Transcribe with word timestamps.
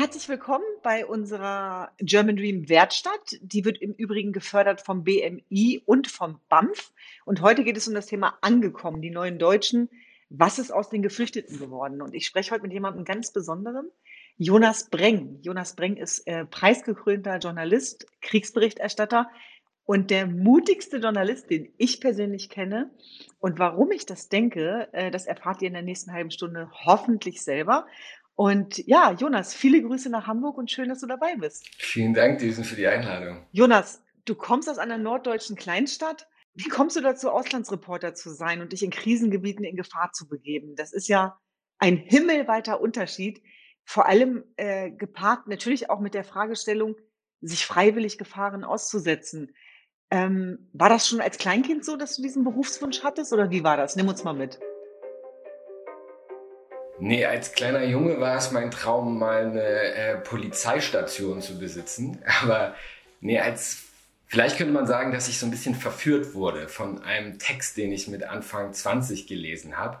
Herzlich 0.00 0.30
willkommen 0.30 0.64
bei 0.82 1.04
unserer 1.04 1.92
German 1.98 2.34
Dream 2.34 2.70
Werkstatt. 2.70 3.36
Die 3.42 3.66
wird 3.66 3.76
im 3.82 3.92
Übrigen 3.92 4.32
gefördert 4.32 4.80
vom 4.80 5.04
BMI 5.04 5.82
und 5.84 6.08
vom 6.08 6.40
BAMF. 6.48 6.94
Und 7.26 7.42
heute 7.42 7.64
geht 7.64 7.76
es 7.76 7.86
um 7.86 7.92
das 7.92 8.06
Thema 8.06 8.38
Angekommen, 8.40 9.02
die 9.02 9.10
neuen 9.10 9.38
Deutschen. 9.38 9.90
Was 10.30 10.58
ist 10.58 10.70
aus 10.70 10.88
den 10.88 11.02
Geflüchteten 11.02 11.58
geworden? 11.58 12.00
Und 12.00 12.14
ich 12.14 12.24
spreche 12.24 12.52
heute 12.52 12.62
mit 12.62 12.72
jemandem 12.72 13.04
ganz 13.04 13.30
Besonderem, 13.30 13.88
Jonas 14.38 14.88
Breng. 14.88 15.38
Jonas 15.42 15.76
Breng 15.76 15.98
ist 15.98 16.26
äh, 16.26 16.46
preisgekrönter 16.46 17.36
Journalist, 17.36 18.06
Kriegsberichterstatter 18.22 19.28
und 19.84 20.10
der 20.10 20.26
mutigste 20.26 20.98
Journalist, 20.98 21.50
den 21.50 21.74
ich 21.76 22.00
persönlich 22.00 22.48
kenne. 22.48 22.90
Und 23.38 23.58
warum 23.58 23.90
ich 23.90 24.06
das 24.06 24.28
denke, 24.30 24.88
äh, 24.92 25.10
das 25.10 25.26
erfahrt 25.26 25.60
ihr 25.60 25.68
in 25.68 25.74
der 25.74 25.82
nächsten 25.82 26.12
halben 26.12 26.30
Stunde 26.30 26.70
hoffentlich 26.86 27.42
selber. 27.42 27.86
Und 28.40 28.78
ja, 28.86 29.12
Jonas, 29.12 29.52
viele 29.52 29.82
Grüße 29.82 30.08
nach 30.08 30.26
Hamburg 30.26 30.56
und 30.56 30.70
schön, 30.70 30.88
dass 30.88 31.00
du 31.00 31.06
dabei 31.06 31.36
bist. 31.36 31.68
Vielen 31.76 32.14
Dank, 32.14 32.38
Düsen, 32.38 32.64
für 32.64 32.74
die 32.74 32.86
Einladung. 32.86 33.44
Jonas, 33.52 34.02
du 34.24 34.34
kommst 34.34 34.66
aus 34.70 34.78
einer 34.78 34.96
norddeutschen 34.96 35.56
Kleinstadt. 35.56 36.26
Wie 36.54 36.70
kommst 36.70 36.96
du 36.96 37.02
dazu, 37.02 37.28
Auslandsreporter 37.28 38.14
zu 38.14 38.30
sein 38.30 38.62
und 38.62 38.72
dich 38.72 38.82
in 38.82 38.88
Krisengebieten 38.88 39.62
in 39.62 39.76
Gefahr 39.76 40.12
zu 40.14 40.26
begeben? 40.26 40.74
Das 40.74 40.94
ist 40.94 41.06
ja 41.06 41.38
ein 41.76 41.98
himmelweiter 41.98 42.80
Unterschied, 42.80 43.42
vor 43.84 44.06
allem 44.06 44.44
äh, 44.56 44.90
gepaart 44.90 45.46
natürlich 45.46 45.90
auch 45.90 46.00
mit 46.00 46.14
der 46.14 46.24
Fragestellung, 46.24 46.96
sich 47.42 47.66
freiwillig 47.66 48.16
Gefahren 48.16 48.64
auszusetzen. 48.64 49.54
Ähm, 50.10 50.70
war 50.72 50.88
das 50.88 51.06
schon 51.06 51.20
als 51.20 51.36
Kleinkind 51.36 51.84
so, 51.84 51.98
dass 51.98 52.16
du 52.16 52.22
diesen 52.22 52.44
Berufswunsch 52.44 53.02
hattest 53.02 53.34
oder 53.34 53.50
wie 53.50 53.64
war 53.64 53.76
das? 53.76 53.96
Nimm 53.96 54.08
uns 54.08 54.24
mal 54.24 54.32
mit. 54.32 54.58
Nee, 57.00 57.24
als 57.24 57.52
kleiner 57.52 57.82
Junge 57.84 58.20
war 58.20 58.36
es 58.36 58.50
mein 58.50 58.70
Traum, 58.70 59.18
mal 59.18 59.46
eine 59.46 59.62
äh, 59.62 60.16
Polizeistation 60.18 61.40
zu 61.40 61.58
besitzen. 61.58 62.18
Aber 62.42 62.74
nee, 63.20 63.40
als 63.40 63.84
vielleicht 64.26 64.58
könnte 64.58 64.72
man 64.72 64.86
sagen, 64.86 65.10
dass 65.12 65.28
ich 65.28 65.38
so 65.38 65.46
ein 65.46 65.50
bisschen 65.50 65.74
verführt 65.74 66.34
wurde 66.34 66.68
von 66.68 67.02
einem 67.02 67.38
Text, 67.38 67.76
den 67.76 67.90
ich 67.90 68.08
mit 68.08 68.24
Anfang 68.24 68.72
20 68.72 69.26
gelesen 69.26 69.78
habe. 69.78 70.00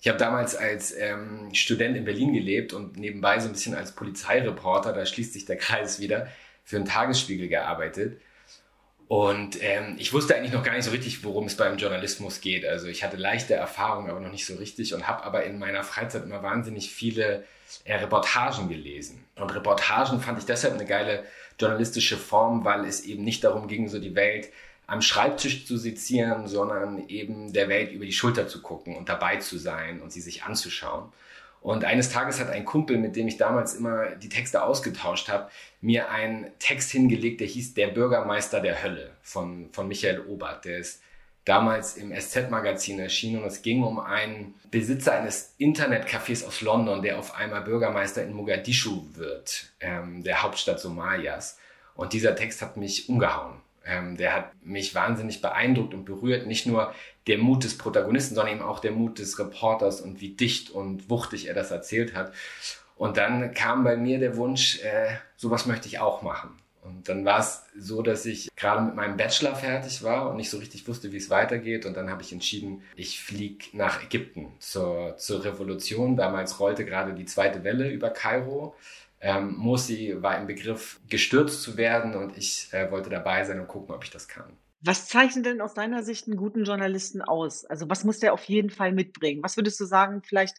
Ich 0.00 0.08
habe 0.08 0.18
damals 0.18 0.56
als 0.56 0.96
ähm, 0.96 1.50
Student 1.52 1.96
in 1.96 2.04
Berlin 2.04 2.32
gelebt 2.32 2.72
und 2.72 2.96
nebenbei 2.96 3.38
so 3.38 3.48
ein 3.48 3.52
bisschen 3.52 3.74
als 3.74 3.92
Polizeireporter, 3.92 4.92
da 4.92 5.04
schließt 5.04 5.34
sich 5.34 5.44
der 5.44 5.56
Kreis 5.56 6.00
wieder, 6.00 6.28
für 6.64 6.76
einen 6.76 6.86
Tagesspiegel 6.86 7.48
gearbeitet. 7.48 8.20
Und 9.10 9.60
ähm, 9.60 9.96
ich 9.98 10.12
wusste 10.12 10.36
eigentlich 10.36 10.52
noch 10.52 10.62
gar 10.62 10.76
nicht 10.76 10.84
so 10.84 10.92
richtig, 10.92 11.24
worum 11.24 11.46
es 11.46 11.56
beim 11.56 11.78
Journalismus 11.78 12.40
geht. 12.40 12.64
Also 12.64 12.86
ich 12.86 13.02
hatte 13.02 13.16
leichte 13.16 13.54
Erfahrungen, 13.54 14.08
aber 14.08 14.20
noch 14.20 14.30
nicht 14.30 14.46
so 14.46 14.54
richtig 14.54 14.94
und 14.94 15.08
habe 15.08 15.24
aber 15.24 15.42
in 15.42 15.58
meiner 15.58 15.82
Freizeit 15.82 16.22
immer 16.22 16.44
wahnsinnig 16.44 16.92
viele 16.92 17.42
äh, 17.82 17.96
Reportagen 17.96 18.68
gelesen. 18.68 19.24
Und 19.34 19.52
Reportagen 19.52 20.20
fand 20.20 20.38
ich 20.38 20.44
deshalb 20.44 20.74
eine 20.74 20.86
geile 20.86 21.24
journalistische 21.58 22.16
Form, 22.16 22.64
weil 22.64 22.84
es 22.84 23.00
eben 23.00 23.24
nicht 23.24 23.42
darum 23.42 23.66
ging, 23.66 23.88
so 23.88 23.98
die 23.98 24.14
Welt 24.14 24.50
am 24.86 25.02
Schreibtisch 25.02 25.66
zu 25.66 25.76
sezieren, 25.76 26.46
sondern 26.46 27.08
eben 27.08 27.52
der 27.52 27.68
Welt 27.68 27.90
über 27.90 28.04
die 28.04 28.12
Schulter 28.12 28.46
zu 28.46 28.62
gucken 28.62 28.96
und 28.96 29.08
dabei 29.08 29.38
zu 29.38 29.58
sein 29.58 30.00
und 30.02 30.12
sie 30.12 30.20
sich 30.20 30.44
anzuschauen. 30.44 31.12
Und 31.60 31.84
eines 31.84 32.08
Tages 32.08 32.40
hat 32.40 32.48
ein 32.48 32.64
Kumpel, 32.64 32.96
mit 32.96 33.16
dem 33.16 33.28
ich 33.28 33.36
damals 33.36 33.74
immer 33.74 34.16
die 34.16 34.30
Texte 34.30 34.62
ausgetauscht 34.62 35.28
habe, 35.28 35.50
mir 35.80 36.10
einen 36.10 36.50
Text 36.58 36.90
hingelegt, 36.90 37.40
der 37.40 37.48
hieß 37.48 37.74
Der 37.74 37.88
Bürgermeister 37.88 38.60
der 38.60 38.82
Hölle 38.82 39.10
von, 39.22 39.68
von 39.72 39.86
Michael 39.86 40.20
Obert. 40.26 40.64
Der 40.64 40.78
ist 40.78 41.02
damals 41.44 41.96
im 41.96 42.14
SZ-Magazin 42.18 42.98
erschienen 42.98 43.42
und 43.42 43.48
es 43.48 43.62
ging 43.62 43.82
um 43.82 43.98
einen 43.98 44.54
Besitzer 44.70 45.12
eines 45.12 45.54
Internetcafés 45.58 46.46
aus 46.46 46.60
London, 46.62 47.02
der 47.02 47.18
auf 47.18 47.34
einmal 47.34 47.62
Bürgermeister 47.62 48.22
in 48.22 48.32
Mogadischu 48.32 49.02
wird, 49.14 49.70
ähm, 49.80 50.22
der 50.22 50.42
Hauptstadt 50.42 50.80
Somalias. 50.80 51.58
Und 51.94 52.14
dieser 52.14 52.34
Text 52.36 52.62
hat 52.62 52.76
mich 52.76 53.08
umgehauen. 53.08 53.60
Ähm, 53.84 54.16
der 54.16 54.34
hat 54.34 54.50
mich 54.62 54.94
wahnsinnig 54.94 55.40
beeindruckt 55.40 55.94
und 55.94 56.04
berührt. 56.04 56.46
Nicht 56.46 56.66
nur 56.66 56.94
der 57.26 57.38
Mut 57.38 57.64
des 57.64 57.78
Protagonisten, 57.78 58.34
sondern 58.34 58.56
eben 58.56 58.64
auch 58.64 58.80
der 58.80 58.92
Mut 58.92 59.18
des 59.18 59.38
Reporters 59.38 60.00
und 60.00 60.20
wie 60.20 60.30
dicht 60.30 60.70
und 60.70 61.08
wuchtig 61.08 61.48
er 61.48 61.54
das 61.54 61.70
erzählt 61.70 62.14
hat. 62.14 62.32
Und 62.96 63.16
dann 63.16 63.54
kam 63.54 63.84
bei 63.84 63.96
mir 63.96 64.18
der 64.18 64.36
Wunsch, 64.36 64.80
äh, 64.82 65.16
sowas 65.36 65.66
möchte 65.66 65.88
ich 65.88 65.98
auch 66.00 66.22
machen. 66.22 66.60
Und 66.82 67.08
dann 67.08 67.24
war 67.24 67.40
es 67.40 67.62
so, 67.78 68.02
dass 68.02 68.24
ich 68.24 68.48
gerade 68.56 68.82
mit 68.82 68.94
meinem 68.94 69.16
Bachelor 69.16 69.54
fertig 69.54 70.02
war 70.02 70.30
und 70.30 70.36
nicht 70.36 70.50
so 70.50 70.58
richtig 70.58 70.88
wusste, 70.88 71.12
wie 71.12 71.18
es 71.18 71.28
weitergeht. 71.28 71.84
Und 71.84 71.96
dann 71.96 72.10
habe 72.10 72.22
ich 72.22 72.32
entschieden, 72.32 72.82
ich 72.96 73.20
fliege 73.22 73.66
nach 73.72 74.02
Ägypten 74.02 74.48
zur, 74.58 75.16
zur 75.18 75.44
Revolution. 75.44 76.16
Damals 76.16 76.58
rollte 76.58 76.84
gerade 76.84 77.12
die 77.12 77.26
zweite 77.26 77.64
Welle 77.64 77.90
über 77.90 78.10
Kairo. 78.10 78.74
Ähm, 79.20 79.54
Morsi 79.56 80.16
war 80.20 80.38
im 80.38 80.46
Begriff, 80.46 81.00
gestürzt 81.08 81.62
zu 81.62 81.76
werden 81.76 82.14
und 82.14 82.36
ich 82.36 82.68
äh, 82.72 82.90
wollte 82.90 83.10
dabei 83.10 83.44
sein 83.44 83.60
und 83.60 83.68
gucken, 83.68 83.94
ob 83.94 84.04
ich 84.04 84.10
das 84.10 84.28
kann. 84.28 84.56
Was 84.82 85.08
zeichnet 85.08 85.44
denn 85.44 85.60
aus 85.60 85.74
deiner 85.74 86.02
Sicht 86.02 86.26
einen 86.26 86.38
guten 86.38 86.64
Journalisten 86.64 87.20
aus? 87.20 87.66
Also 87.66 87.90
was 87.90 88.04
muss 88.04 88.18
der 88.18 88.32
auf 88.32 88.44
jeden 88.44 88.70
Fall 88.70 88.92
mitbringen? 88.92 89.42
Was 89.42 89.56
würdest 89.56 89.78
du 89.78 89.84
sagen, 89.84 90.22
vielleicht 90.24 90.56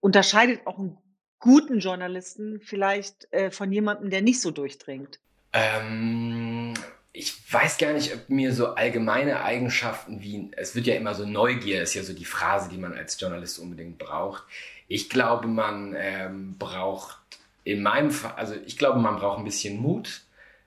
unterscheidet 0.00 0.66
auch 0.66 0.78
einen 0.78 0.96
guten 1.38 1.80
Journalisten 1.80 2.60
vielleicht 2.60 3.30
äh, 3.32 3.50
von 3.50 3.70
jemandem, 3.70 4.08
der 4.08 4.22
nicht 4.22 4.40
so 4.40 4.50
durchdringt? 4.50 5.20
Ähm, 5.52 6.72
ich 7.12 7.52
weiß 7.52 7.78
gar 7.78 7.92
nicht, 7.92 8.14
ob 8.14 8.28
mir 8.30 8.54
so 8.54 8.74
allgemeine 8.74 9.42
Eigenschaften 9.42 10.22
wie, 10.22 10.50
es 10.56 10.74
wird 10.74 10.86
ja 10.86 10.94
immer 10.94 11.14
so 11.14 11.26
Neugier, 11.26 11.82
ist 11.82 11.94
ja 11.94 12.02
so 12.02 12.12
die 12.12 12.24
Phrase, 12.24 12.70
die 12.70 12.78
man 12.78 12.94
als 12.94 13.20
Journalist 13.20 13.58
unbedingt 13.58 13.98
braucht. 13.98 14.44
Ich 14.88 15.10
glaube, 15.10 15.46
man 15.46 15.94
ähm, 15.98 16.56
braucht 16.58 17.18
in 17.68 17.82
meinem 17.82 18.10
Fall, 18.10 18.32
also 18.36 18.54
ich 18.66 18.78
glaube, 18.78 18.98
man 18.98 19.16
braucht 19.16 19.38
ein 19.38 19.44
bisschen 19.44 19.80
Mut, 19.80 20.22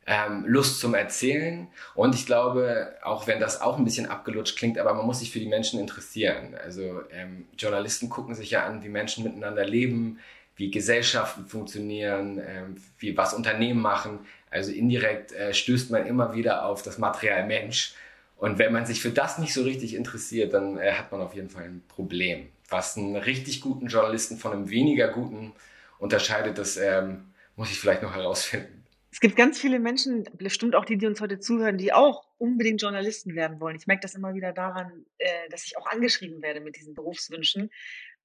ähm, 0.05 0.45
Lust 0.45 0.79
zum 0.79 0.93
Erzählen 0.93 1.67
und 1.95 2.15
ich 2.15 2.25
glaube, 2.25 2.95
auch 3.03 3.27
wenn 3.27 3.39
das 3.39 3.61
auch 3.61 3.77
ein 3.77 3.83
bisschen 3.83 4.07
abgelutscht 4.07 4.57
klingt, 4.57 4.77
aber 4.77 4.93
man 4.93 5.05
muss 5.05 5.19
sich 5.19 5.31
für 5.31 5.39
die 5.39 5.47
Menschen 5.47 5.79
interessieren. 5.79 6.55
Also 6.63 7.01
ähm, 7.11 7.47
Journalisten 7.57 8.09
gucken 8.09 8.35
sich 8.35 8.51
ja 8.51 8.65
an, 8.65 8.83
wie 8.83 8.89
Menschen 8.89 9.23
miteinander 9.23 9.65
leben, 9.65 10.19
wie 10.55 10.69
Gesellschaften 10.69 11.45
funktionieren, 11.45 12.39
ähm, 12.45 12.75
wie 12.99 13.17
was 13.17 13.33
Unternehmen 13.33 13.81
machen. 13.81 14.19
Also 14.49 14.71
indirekt 14.71 15.31
äh, 15.31 15.53
stößt 15.53 15.89
man 15.91 16.05
immer 16.05 16.35
wieder 16.35 16.65
auf 16.65 16.83
das 16.83 16.97
Material 16.97 17.47
Mensch. 17.47 17.93
Und 18.37 18.59
wenn 18.59 18.73
man 18.73 18.85
sich 18.85 19.01
für 19.01 19.11
das 19.11 19.37
nicht 19.37 19.53
so 19.53 19.63
richtig 19.63 19.95
interessiert, 19.95 20.53
dann 20.53 20.77
äh, 20.77 20.93
hat 20.93 21.11
man 21.11 21.21
auf 21.21 21.33
jeden 21.33 21.49
Fall 21.49 21.63
ein 21.63 21.83
Problem. 21.87 22.49
Was 22.69 22.97
einen 22.97 23.15
richtig 23.15 23.61
guten 23.61 23.87
Journalisten 23.87 24.37
von 24.37 24.51
einem 24.51 24.69
weniger 24.69 25.07
guten 25.07 25.53
unterscheidet, 26.01 26.57
das 26.57 26.77
ähm, 26.77 27.33
muss 27.55 27.71
ich 27.71 27.79
vielleicht 27.79 28.01
noch 28.01 28.15
herausfinden. 28.15 28.83
Es 29.11 29.19
gibt 29.19 29.35
ganz 29.35 29.59
viele 29.59 29.79
Menschen, 29.79 30.23
bestimmt 30.33 30.75
auch 30.75 30.85
die, 30.85 30.97
die 30.97 31.05
uns 31.05 31.21
heute 31.21 31.39
zuhören, 31.39 31.77
die 31.77 31.93
auch 31.93 32.25
unbedingt 32.37 32.81
Journalisten 32.81 33.35
werden 33.35 33.59
wollen. 33.59 33.75
Ich 33.75 33.85
merke 33.85 34.01
das 34.01 34.15
immer 34.15 34.33
wieder 34.33 34.51
daran, 34.51 35.05
äh, 35.17 35.27
dass 35.49 35.65
ich 35.65 35.77
auch 35.77 35.85
angeschrieben 35.87 36.41
werde 36.41 36.61
mit 36.61 36.75
diesen 36.75 36.95
Berufswünschen. 36.95 37.69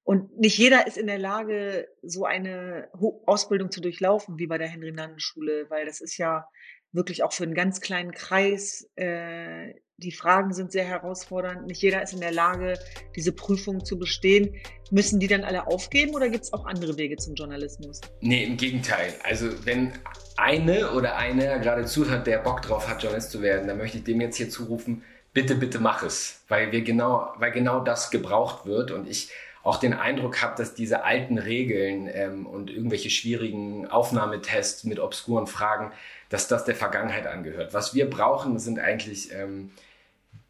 Und 0.03 0.39
nicht 0.39 0.57
jeder 0.57 0.87
ist 0.87 0.97
in 0.97 1.07
der 1.07 1.19
Lage, 1.19 1.89
so 2.01 2.25
eine 2.25 2.89
Ausbildung 3.25 3.69
zu 3.69 3.81
durchlaufen, 3.81 4.39
wie 4.39 4.47
bei 4.47 4.57
der 4.57 4.69
Henry-Nannen-Schule, 4.69 5.69
weil 5.69 5.85
das 5.85 5.99
ist 6.01 6.17
ja 6.17 6.47
wirklich 6.93 7.23
auch 7.23 7.33
für 7.33 7.43
einen 7.43 7.53
ganz 7.53 7.81
kleinen 7.81 8.11
Kreis. 8.11 8.89
Äh, 8.95 9.73
die 9.97 10.11
Fragen 10.11 10.53
sind 10.53 10.71
sehr 10.71 10.85
herausfordernd. 10.85 11.65
Nicht 11.65 11.81
jeder 11.81 12.03
ist 12.03 12.13
in 12.13 12.21
der 12.21 12.31
Lage, 12.31 12.77
diese 13.15 13.31
Prüfung 13.31 13.83
zu 13.83 13.97
bestehen. 13.97 14.55
Müssen 14.91 15.19
die 15.19 15.27
dann 15.27 15.43
alle 15.43 15.65
aufgeben 15.65 16.13
oder 16.13 16.29
gibt 16.29 16.43
es 16.43 16.53
auch 16.53 16.67
andere 16.67 16.97
Wege 16.97 17.17
zum 17.17 17.33
Journalismus? 17.33 18.01
Nee, 18.21 18.43
im 18.43 18.57
Gegenteil. 18.57 19.15
Also 19.23 19.49
wenn 19.65 19.93
eine 20.37 20.91
oder 20.91 21.17
einer 21.17 21.57
gerade 21.57 21.85
zuhört, 21.85 22.27
der 22.27 22.37
Bock 22.37 22.61
drauf 22.61 22.87
hat, 22.87 23.01
Journalist 23.01 23.31
zu 23.31 23.41
werden, 23.41 23.67
dann 23.67 23.79
möchte 23.79 23.97
ich 23.97 24.03
dem 24.03 24.21
jetzt 24.21 24.37
hier 24.37 24.51
zurufen, 24.51 25.03
bitte, 25.33 25.55
bitte 25.55 25.79
mach 25.79 26.03
es. 26.03 26.43
Weil 26.47 26.71
wir 26.71 26.81
genau, 26.83 27.33
weil 27.37 27.51
genau 27.51 27.79
das 27.79 28.11
gebraucht 28.11 28.67
wird. 28.67 28.91
Und 28.91 29.09
ich 29.09 29.31
auch 29.63 29.77
den 29.77 29.93
Eindruck 29.93 30.43
habe, 30.43 30.55
dass 30.55 30.75
diese 30.75 31.05
alten 31.05 31.39
Regeln 31.39 32.07
ähm, 32.13 32.45
und 32.45 32.69
irgendwelche 32.69 33.09
schwierigen 33.09 33.87
Aufnahmetests 33.87 34.83
mit 34.83 34.99
obskuren 34.99 35.47
Fragen, 35.47 35.91
dass 36.29 36.47
das 36.47 36.65
der 36.65 36.75
Vergangenheit 36.75 37.25
angehört. 37.25 37.73
Was 37.73 37.95
wir 37.95 38.07
brauchen, 38.09 38.59
sind 38.59 38.79
eigentlich 38.79 39.33
ähm, 39.33 39.71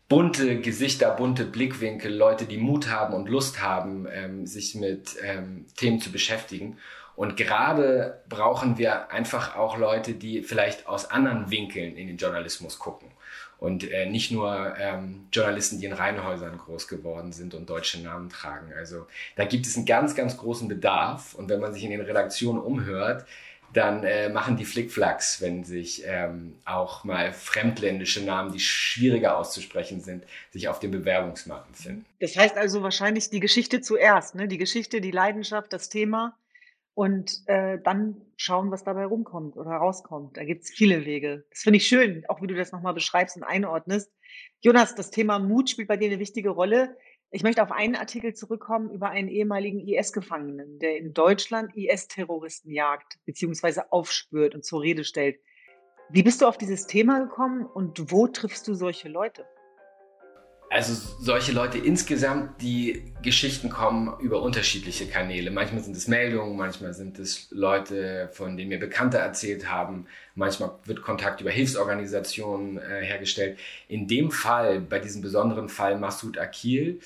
bunte 0.09 0.61
Gesichter, 0.61 1.11
bunte 1.11 1.45
Blickwinkel, 1.45 2.13
Leute, 2.13 2.45
die 2.45 2.57
Mut 2.57 2.89
haben 2.89 3.13
und 3.13 3.29
Lust 3.29 3.61
haben, 3.61 4.07
ähm, 4.11 4.45
sich 4.45 4.75
mit 4.75 5.17
ähm, 5.21 5.65
Themen 5.75 5.99
zu 5.99 6.11
beschäftigen. 6.11 6.77
Und 7.15 7.35
gerade 7.35 8.21
brauchen 8.29 8.77
wir 8.77 9.11
einfach 9.11 9.55
auch 9.55 9.77
Leute, 9.77 10.13
die 10.13 10.43
vielleicht 10.43 10.87
aus 10.87 11.09
anderen 11.09 11.49
Winkeln 11.49 11.97
in 11.97 12.07
den 12.07 12.17
Journalismus 12.17 12.77
gucken. 12.77 13.09
Und 13.57 13.89
äh, 13.89 14.05
nicht 14.05 14.31
nur 14.31 14.75
ähm, 14.77 15.25
Journalisten, 15.33 15.79
die 15.79 15.87
in 15.87 15.93
Reihenhäusern 15.93 16.59
groß 16.59 16.87
geworden 16.87 17.33
sind 17.33 17.55
und 17.55 17.67
deutsche 17.67 17.99
Namen 17.99 18.29
tragen. 18.29 18.71
Also 18.77 19.07
da 19.35 19.45
gibt 19.45 19.65
es 19.65 19.75
einen 19.75 19.87
ganz, 19.87 20.13
ganz 20.13 20.37
großen 20.37 20.67
Bedarf. 20.67 21.33
Und 21.33 21.49
wenn 21.49 21.59
man 21.59 21.73
sich 21.73 21.83
in 21.83 21.89
den 21.89 22.01
Redaktionen 22.01 22.61
umhört, 22.61 23.25
dann 23.77 24.03
äh, 24.03 24.29
machen 24.29 24.57
die 24.57 24.65
Flickflacks, 24.65 25.41
wenn 25.41 25.63
sich 25.63 26.03
ähm, 26.05 26.55
auch 26.65 27.03
mal 27.03 27.31
fremdländische 27.31 28.23
Namen, 28.23 28.51
die 28.51 28.59
schwieriger 28.59 29.37
auszusprechen 29.37 30.01
sind, 30.01 30.25
sich 30.51 30.67
auf 30.67 30.79
den 30.79 30.91
Bewerbungsmarkt 30.91 31.77
finden. 31.77 32.05
Das 32.19 32.35
heißt 32.35 32.57
also 32.57 32.81
wahrscheinlich 32.81 33.29
die 33.29 33.39
Geschichte 33.39 33.81
zuerst, 33.81 34.35
ne? 34.35 34.47
Die 34.47 34.57
Geschichte, 34.57 34.99
die 34.99 35.11
Leidenschaft, 35.11 35.71
das 35.71 35.89
Thema 35.89 36.35
und 36.97 37.43
äh, 37.45 37.77
dann 37.83 38.19
schauen, 38.37 38.71
was 38.71 38.83
dabei 38.83 39.05
rumkommt 39.05 39.55
oder 39.55 39.69
rauskommt. 39.69 40.35
Da 40.35 40.43
gibt's 40.43 40.71
viele 40.71 41.05
Wege. 41.05 41.45
Das 41.51 41.61
finde 41.61 41.77
ich 41.77 41.87
schön, 41.87 42.23
auch 42.27 42.41
wie 42.41 42.47
du 42.47 42.55
das 42.55 42.71
nochmal 42.71 42.95
beschreibst 42.95 43.37
und 43.37 43.43
einordnest. 43.43 44.11
Jonas, 44.61 44.95
das 44.95 45.11
Thema 45.11 45.37
Mut 45.37 45.69
spielt 45.69 45.87
bei 45.87 45.97
dir 45.97 46.07
eine 46.07 46.17
wichtige 46.17 46.49
Rolle. 46.49 46.97
Ich 47.29 47.43
möchte 47.43 47.61
auf 47.61 47.73
einen 47.73 47.95
Artikel 47.95 48.33
zurückkommen 48.33 48.89
über 48.89 49.09
einen 49.09 49.27
ehemaligen 49.27 49.85
IS-Gefangenen, 49.85 50.79
der 50.79 50.97
in 50.97 51.13
Deutschland 51.13 51.75
IS-Terroristen 51.75 52.71
jagt 52.71 53.19
bzw. 53.25 53.81
aufspürt 53.89 54.55
und 54.55 54.63
zur 54.63 54.81
Rede 54.81 55.03
stellt. 55.03 55.37
Wie 56.09 56.23
bist 56.23 56.41
du 56.41 56.47
auf 56.47 56.57
dieses 56.57 56.87
Thema 56.87 57.19
gekommen 57.19 57.65
und 57.65 58.11
wo 58.11 58.27
triffst 58.27 58.65
du 58.67 58.73
solche 58.73 59.09
Leute? 59.09 59.45
Also 60.69 60.93
solche 61.19 61.53
Leute 61.53 61.77
insgesamt, 61.77 62.61
die 62.61 63.13
Geschichten 63.21 63.69
kommen 63.69 64.19
über 64.19 64.41
unterschiedliche 64.41 65.07
Kanäle. 65.07 65.49
Manchmal 65.49 65.81
sind 65.81 65.95
es 65.95 66.09
Meldungen, 66.09 66.57
manchmal 66.57 66.93
sind 66.93 67.19
es 67.19 67.47
Leute, 67.51 68.29
von 68.33 68.57
denen 68.57 68.69
mir 68.69 68.79
Bekannte 68.79 69.17
erzählt 69.17 69.71
haben. 69.71 70.07
Manchmal 70.35 70.71
wird 70.83 71.01
Kontakt 71.01 71.39
über 71.39 71.51
Hilfsorganisationen 71.51 72.79
äh, 72.79 73.01
hergestellt. 73.01 73.57
In 73.87 74.07
dem 74.07 74.29
Fall, 74.29 74.81
bei 74.81 74.99
diesem 74.99 75.21
besonderen 75.21 75.69
Fall 75.69 75.97
Massoud 75.97 76.37
Akil, 76.37 76.99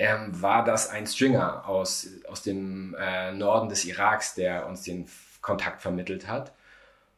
ähm, 0.00 0.42
war 0.42 0.64
das 0.64 0.90
ein 0.90 1.06
Stringer 1.06 1.68
aus, 1.68 2.08
aus 2.28 2.42
dem 2.42 2.96
äh, 2.98 3.32
Norden 3.32 3.68
des 3.68 3.84
Iraks, 3.84 4.34
der 4.34 4.66
uns 4.66 4.82
den 4.82 5.06
Kontakt 5.40 5.82
vermittelt 5.82 6.26
hat. 6.26 6.52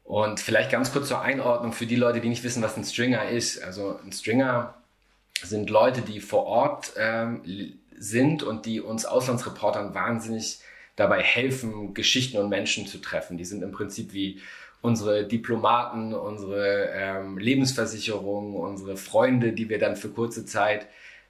Und 0.04 0.40
vielleicht 0.40 0.70
ganz 0.70 0.92
kurz 0.92 1.08
zur 1.08 1.22
Einordnung 1.22 1.72
für 1.72 1.86
die 1.86 1.96
Leute, 1.96 2.20
die 2.20 2.28
nicht 2.28 2.44
wissen, 2.44 2.62
was 2.62 2.76
ein 2.76 2.84
Stringer 2.84 3.30
ist. 3.30 3.62
Also 3.62 3.98
ein 4.04 4.12
Stringer 4.12 4.74
sind 5.42 5.70
Leute, 5.70 6.02
die 6.02 6.20
vor 6.20 6.44
Ort 6.46 6.92
ähm, 6.96 7.42
sind 7.98 8.42
und 8.42 8.66
die 8.66 8.80
uns 8.80 9.04
Auslandsreportern 9.04 9.94
wahnsinnig 9.94 10.60
dabei 10.96 11.22
helfen, 11.22 11.94
Geschichten 11.94 12.38
und 12.38 12.48
Menschen 12.48 12.86
zu 12.86 12.98
treffen. 12.98 13.36
Die 13.36 13.44
sind 13.44 13.62
im 13.62 13.72
Prinzip 13.72 14.12
wie 14.12 14.40
unsere 14.80 15.26
Diplomaten, 15.26 16.14
unsere 16.14 16.90
ähm, 16.92 17.38
Lebensversicherungen, 17.38 18.54
unsere 18.54 18.96
Freunde, 18.96 19.52
die 19.52 19.68
wir 19.68 19.78
dann 19.78 19.96
für 19.96 20.08
kurze 20.08 20.44
Zeit 20.46 20.86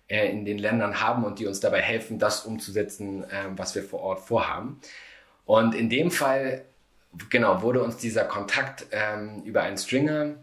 äh, 0.08 0.30
in 0.30 0.44
den 0.44 0.58
Ländern 0.58 1.00
haben 1.00 1.24
und 1.24 1.38
die 1.38 1.46
uns 1.46 1.60
dabei 1.60 1.80
helfen, 1.80 2.18
das 2.18 2.44
umzusetzen, 2.44 3.24
äh, 3.24 3.46
was 3.56 3.74
wir 3.74 3.82
vor 3.82 4.00
Ort 4.00 4.20
vorhaben. 4.20 4.80
Und 5.46 5.74
in 5.74 5.88
dem 5.88 6.10
Fall, 6.10 6.64
genau, 7.30 7.62
wurde 7.62 7.82
uns 7.82 7.96
dieser 7.96 8.24
Kontakt 8.24 8.86
ähm, 8.90 9.42
über 9.44 9.62
einen 9.62 9.78
Stringer 9.78 10.34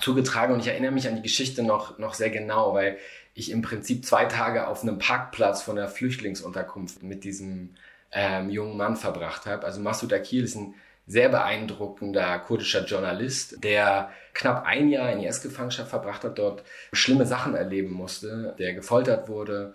zugetragen 0.00 0.54
und 0.54 0.60
ich 0.60 0.68
erinnere 0.68 0.92
mich 0.92 1.06
an 1.08 1.16
die 1.16 1.22
Geschichte 1.22 1.62
noch, 1.62 1.98
noch 1.98 2.14
sehr 2.14 2.30
genau, 2.30 2.74
weil 2.74 2.98
ich 3.34 3.50
im 3.50 3.62
Prinzip 3.62 4.04
zwei 4.04 4.24
Tage 4.26 4.68
auf 4.68 4.82
einem 4.82 4.98
Parkplatz 4.98 5.62
von 5.62 5.76
der 5.76 5.88
Flüchtlingsunterkunft 5.88 7.02
mit 7.02 7.24
diesem 7.24 7.74
ähm, 8.12 8.50
jungen 8.50 8.76
Mann 8.76 8.96
verbracht 8.96 9.46
habe. 9.46 9.64
Also 9.64 9.80
Massoud 9.80 10.12
Akil 10.12 10.44
ist 10.44 10.56
ein 10.56 10.74
sehr 11.06 11.28
beeindruckender 11.28 12.38
kurdischer 12.38 12.84
Journalist, 12.84 13.62
der 13.62 14.10
knapp 14.32 14.64
ein 14.64 14.88
Jahr 14.88 15.12
in 15.12 15.22
IS-Gefangenschaft 15.22 15.90
verbracht 15.90 16.24
hat, 16.24 16.38
dort 16.38 16.64
schlimme 16.92 17.26
Sachen 17.26 17.54
erleben 17.54 17.92
musste, 17.92 18.54
der 18.58 18.72
gefoltert 18.72 19.28
wurde 19.28 19.74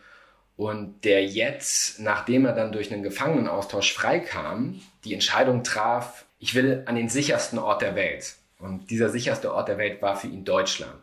und 0.57 1.05
der 1.05 1.23
jetzt, 1.25 1.99
nachdem 1.99 2.45
er 2.45 2.53
dann 2.53 2.71
durch 2.71 2.91
einen 2.91 3.03
Gefangenenaustausch 3.03 3.93
freikam, 3.93 4.81
die 5.05 5.13
Entscheidung 5.13 5.63
traf, 5.63 6.25
ich 6.39 6.55
will 6.55 6.83
an 6.85 6.95
den 6.95 7.09
sichersten 7.09 7.59
Ort 7.59 7.81
der 7.81 7.95
Welt. 7.95 8.35
Und 8.59 8.91
dieser 8.91 9.09
sicherste 9.09 9.53
Ort 9.53 9.69
der 9.69 9.77
Welt 9.77 10.01
war 10.01 10.15
für 10.15 10.27
ihn 10.27 10.45
Deutschland. 10.45 11.01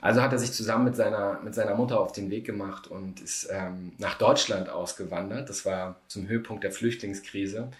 Also 0.00 0.22
hat 0.22 0.32
er 0.32 0.38
sich 0.38 0.52
zusammen 0.52 0.84
mit 0.84 0.96
seiner, 0.96 1.40
mit 1.42 1.54
seiner 1.54 1.74
Mutter 1.74 2.00
auf 2.00 2.12
den 2.12 2.30
Weg 2.30 2.44
gemacht 2.44 2.86
und 2.86 3.20
ist 3.20 3.48
ähm, 3.50 3.92
nach 3.98 4.14
Deutschland 4.14 4.68
ausgewandert. 4.68 5.48
Das 5.48 5.64
war 5.66 5.96
zum 6.06 6.28
Höhepunkt 6.28 6.64
der 6.64 6.72
Flüchtlingskrise. 6.72 7.70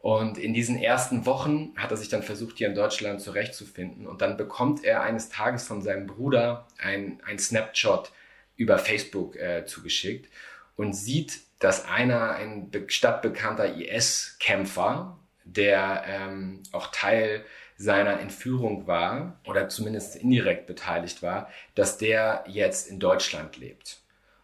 Und 0.00 0.38
in 0.38 0.54
diesen 0.54 0.78
ersten 0.78 1.26
Wochen 1.26 1.72
hat 1.76 1.90
er 1.90 1.96
sich 1.96 2.08
dann 2.08 2.22
versucht, 2.22 2.58
hier 2.58 2.68
in 2.68 2.74
Deutschland 2.74 3.20
zurechtzufinden. 3.20 4.06
Und 4.06 4.22
dann 4.22 4.36
bekommt 4.36 4.84
er 4.84 5.02
eines 5.02 5.28
Tages 5.28 5.66
von 5.66 5.82
seinem 5.82 6.06
Bruder 6.06 6.68
ein, 6.78 7.20
ein 7.26 7.38
Snapshot 7.38 8.12
über 8.56 8.78
Facebook 8.78 9.36
äh, 9.36 9.64
zugeschickt 9.66 10.30
und 10.76 10.92
sieht, 10.94 11.40
dass 11.58 11.86
einer, 11.86 12.32
ein 12.32 12.70
stadtbekannter 12.86 13.76
IS-Kämpfer, 13.76 15.18
der 15.44 16.04
ähm, 16.06 16.62
auch 16.72 16.92
Teil 16.92 17.44
seiner 17.78 18.18
Entführung 18.18 18.86
war 18.88 19.40
oder 19.46 19.68
zumindest 19.68 20.16
indirekt 20.16 20.66
beteiligt 20.66 21.22
war, 21.22 21.48
dass 21.76 21.96
der 21.96 22.44
jetzt 22.48 22.90
in 22.90 22.98
Deutschland 22.98 23.56
lebt. 23.56 24.02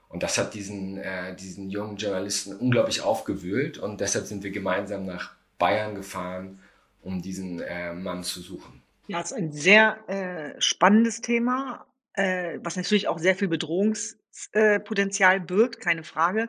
Und 0.08 0.22
das 0.22 0.38
hat 0.38 0.54
diesen, 0.54 0.96
äh, 0.98 1.34
diesen 1.34 1.68
jungen 1.68 1.96
Journalisten 1.96 2.56
unglaublich 2.56 3.02
aufgewühlt 3.02 3.76
und 3.78 4.00
deshalb 4.00 4.26
sind 4.26 4.44
wir 4.44 4.52
gemeinsam 4.52 5.04
nach 5.04 5.34
Bayern 5.58 5.96
gefahren, 5.96 6.60
um 7.02 7.20
diesen 7.20 7.60
äh, 7.60 7.92
Mann 7.92 8.22
zu 8.22 8.40
suchen. 8.40 8.80
Ja, 9.08 9.20
es 9.20 9.32
ist 9.32 9.36
ein 9.36 9.52
sehr 9.52 9.98
äh, 10.08 10.60
spannendes 10.60 11.20
Thema, 11.20 11.84
äh, 12.14 12.60
was 12.62 12.76
natürlich 12.76 13.08
auch 13.08 13.18
sehr 13.18 13.34
viel 13.34 13.48
Bedrohungspotenzial 13.48 15.40
birgt, 15.40 15.80
keine 15.80 16.04
Frage. 16.04 16.48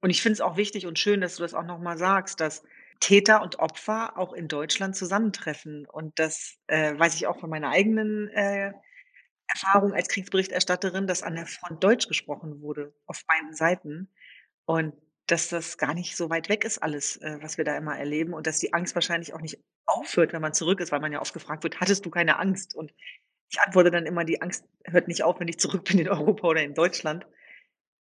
Und 0.00 0.10
ich 0.10 0.20
finde 0.20 0.34
es 0.34 0.40
auch 0.40 0.56
wichtig 0.56 0.86
und 0.86 0.98
schön, 0.98 1.20
dass 1.20 1.36
du 1.36 1.42
das 1.42 1.54
auch 1.54 1.64
nochmal 1.64 1.96
sagst, 1.96 2.40
dass 2.40 2.64
Täter 3.02 3.42
und 3.42 3.58
Opfer 3.58 4.16
auch 4.16 4.32
in 4.32 4.46
Deutschland 4.46 4.94
zusammentreffen. 4.94 5.86
Und 5.86 6.18
das 6.20 6.56
äh, 6.68 6.96
weiß 6.96 7.16
ich 7.16 7.26
auch 7.26 7.40
von 7.40 7.50
meiner 7.50 7.70
eigenen 7.70 8.28
äh, 8.28 8.72
Erfahrung 9.48 9.92
als 9.92 10.08
Kriegsberichterstatterin, 10.08 11.08
dass 11.08 11.24
an 11.24 11.34
der 11.34 11.46
Front 11.46 11.82
Deutsch 11.82 12.06
gesprochen 12.06 12.62
wurde, 12.62 12.94
auf 13.06 13.26
beiden 13.26 13.54
Seiten. 13.54 14.08
Und 14.66 14.94
dass 15.26 15.48
das 15.48 15.78
gar 15.78 15.94
nicht 15.94 16.16
so 16.16 16.30
weit 16.30 16.48
weg 16.48 16.64
ist, 16.64 16.78
alles, 16.78 17.16
äh, 17.16 17.38
was 17.40 17.58
wir 17.58 17.64
da 17.64 17.76
immer 17.76 17.98
erleben. 17.98 18.34
Und 18.34 18.46
dass 18.46 18.60
die 18.60 18.72
Angst 18.72 18.94
wahrscheinlich 18.94 19.34
auch 19.34 19.40
nicht 19.40 19.58
aufhört, 19.84 20.32
wenn 20.32 20.40
man 20.40 20.54
zurück 20.54 20.78
ist, 20.78 20.92
weil 20.92 21.00
man 21.00 21.12
ja 21.12 21.20
oft 21.20 21.34
gefragt 21.34 21.64
wird, 21.64 21.80
hattest 21.80 22.06
du 22.06 22.10
keine 22.10 22.38
Angst? 22.38 22.76
Und 22.76 22.94
ich 23.50 23.60
antworte 23.60 23.90
dann 23.90 24.06
immer, 24.06 24.24
die 24.24 24.40
Angst 24.40 24.64
hört 24.84 25.08
nicht 25.08 25.24
auf, 25.24 25.40
wenn 25.40 25.48
ich 25.48 25.58
zurück 25.58 25.84
bin 25.84 25.98
in 25.98 26.08
Europa 26.08 26.46
oder 26.46 26.62
in 26.62 26.74
Deutschland. 26.74 27.26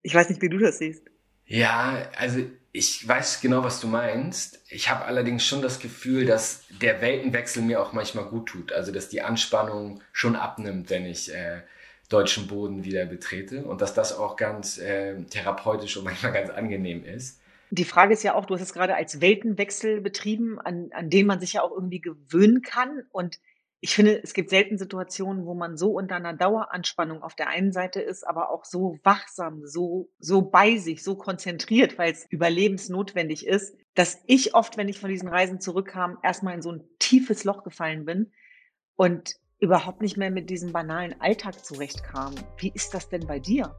Ich 0.03 0.15
weiß 0.15 0.29
nicht, 0.29 0.43
wie 0.43 0.51
du 0.51 0.59
das 0.59 0.77
siehst. 0.77 1.09
Ja, 1.51 2.09
also 2.17 2.39
ich 2.71 3.07
weiß 3.07 3.41
genau, 3.41 3.65
was 3.65 3.81
du 3.81 3.89
meinst. 3.89 4.63
Ich 4.69 4.89
habe 4.89 5.07
allerdings 5.07 5.45
schon 5.45 5.63
das 5.63 5.81
Gefühl, 5.81 6.25
dass 6.25 6.63
der 6.81 7.01
Weltenwechsel 7.01 7.61
mir 7.65 7.83
auch 7.83 7.93
manchmal 7.93 8.27
gut 8.27 8.47
tut. 8.47 8.73
Also 8.73 8.93
dass 8.93 9.09
die 9.09 9.21
Anspannung 9.21 10.01
schon 10.13 10.37
abnimmt, 10.37 10.91
wenn 10.91 11.05
ich 11.05 11.35
äh, 11.35 11.63
deutschen 12.09 12.47
Boden 12.47 12.85
wieder 12.85 13.05
betrete 13.05 13.65
und 13.65 13.81
dass 13.81 13.95
das 13.95 14.17
auch 14.17 14.37
ganz 14.37 14.79
äh, 14.79 15.25
therapeutisch 15.25 15.97
und 15.97 16.05
manchmal 16.05 16.33
ganz 16.33 16.51
angenehm 16.51 17.05
ist. 17.05 17.41
Die 17.71 17.85
Frage 17.85 18.13
ist 18.13 18.23
ja 18.23 18.35
auch, 18.37 18.47
du 18.47 18.55
hast 18.55 18.63
es 18.63 18.73
gerade 18.73 18.95
als 18.95 19.21
Weltenwechsel 19.21 20.01
betrieben, 20.01 20.61
an, 20.61 20.91
an 20.93 21.11
den 21.11 21.27
man 21.27 21.41
sich 21.41 21.55
ja 21.55 21.63
auch 21.63 21.73
irgendwie 21.73 22.01
gewöhnen 22.01 22.63
kann. 22.63 23.03
Und 23.11 23.41
ich 23.83 23.95
finde, 23.95 24.23
es 24.23 24.35
gibt 24.35 24.51
selten 24.51 24.77
Situationen, 24.77 25.47
wo 25.47 25.55
man 25.55 25.79
so 25.79 25.93
unter 25.93 26.17
einer 26.17 26.35
Daueranspannung 26.35 27.23
auf 27.23 27.35
der 27.35 27.49
einen 27.49 27.73
Seite 27.73 28.01
ist, 28.01 28.27
aber 28.27 28.51
auch 28.51 28.67
so 28.67 28.99
wachsam, 29.05 29.67
so, 29.67 30.11
so 30.19 30.43
bei 30.43 30.77
sich, 30.77 31.03
so 31.03 31.15
konzentriert, 31.17 31.97
weil 31.97 32.13
es 32.13 32.27
überlebensnotwendig 32.29 33.47
ist, 33.47 33.75
dass 33.95 34.19
ich 34.27 34.55
oft, 34.55 34.77
wenn 34.77 34.89
ich 34.89 35.01
von 35.01 35.09
diesen 35.09 35.29
Reisen 35.29 35.61
zurückkam, 35.61 36.19
erstmal 36.23 36.55
in 36.55 36.63
so 36.63 36.73
ein 36.73 36.85
tiefes 36.99 37.45
Loch 37.45 37.65
gefallen 37.65 38.05
bin 38.05 38.33
und 38.97 39.37
überhaupt 39.61 40.03
nicht 40.03 40.19
mehr 40.19 40.31
mit 40.31 40.51
diesem 40.51 40.73
banalen 40.73 41.19
Alltag 41.21 41.65
zurechtkam. 41.65 42.35
Wie 42.59 42.73
ist 42.75 42.93
das 42.93 43.09
denn 43.09 43.27
bei 43.27 43.39
dir? 43.39 43.75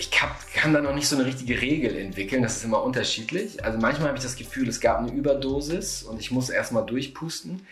ich 0.00 0.12
kann, 0.12 0.30
kann, 0.54 0.72
da 0.72 0.80
noch 0.80 0.94
nicht 0.94 1.08
so 1.08 1.16
eine 1.16 1.26
richtige 1.26 1.60
Regel 1.60 1.96
entwickeln. 1.98 2.40
Das 2.42 2.58
ist 2.58 2.64
immer 2.64 2.84
unterschiedlich. 2.84 3.64
Also 3.64 3.80
manchmal 3.80 4.08
habe 4.08 4.18
ich 4.18 4.22
das 4.22 4.36
Gefühl, 4.36 4.68
es 4.68 4.80
gab 4.80 4.98
eine 5.00 5.10
Überdosis 5.10 6.04
und 6.04 6.20
ich 6.20 6.30
muss 6.30 6.50
erstmal 6.50 6.86
durchpusten 6.86 7.66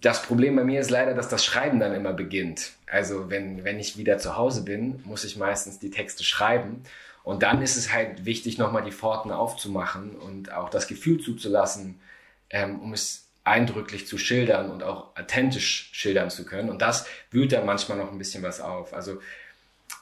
das 0.00 0.22
Problem 0.22 0.56
bei 0.56 0.64
mir 0.64 0.80
ist 0.80 0.90
leider, 0.90 1.14
dass 1.14 1.28
das 1.28 1.44
Schreiben 1.44 1.78
dann 1.78 1.94
immer 1.94 2.12
beginnt. 2.12 2.72
Also 2.86 3.28
wenn, 3.30 3.64
wenn 3.64 3.78
ich 3.78 3.98
wieder 3.98 4.18
zu 4.18 4.36
Hause 4.36 4.64
bin, 4.64 5.02
muss 5.04 5.24
ich 5.24 5.36
meistens 5.36 5.78
die 5.78 5.90
Texte 5.90 6.24
schreiben. 6.24 6.82
Und 7.22 7.42
dann 7.42 7.60
ist 7.60 7.76
es 7.76 7.92
halt 7.92 8.24
wichtig, 8.24 8.56
nochmal 8.56 8.82
die 8.82 8.92
Pforten 8.92 9.30
aufzumachen 9.30 10.16
und 10.16 10.52
auch 10.52 10.70
das 10.70 10.86
Gefühl 10.86 11.20
zuzulassen, 11.20 12.00
ähm, 12.48 12.80
um 12.80 12.94
es 12.94 13.26
eindrücklich 13.44 14.06
zu 14.06 14.16
schildern 14.16 14.70
und 14.70 14.82
auch 14.82 15.16
authentisch 15.16 15.90
schildern 15.92 16.30
zu 16.30 16.46
können. 16.46 16.70
Und 16.70 16.80
das 16.80 17.06
wühlt 17.30 17.52
dann 17.52 17.66
manchmal 17.66 17.98
noch 17.98 18.10
ein 18.10 18.18
bisschen 18.18 18.42
was 18.42 18.60
auf. 18.60 18.94
Also 18.94 19.20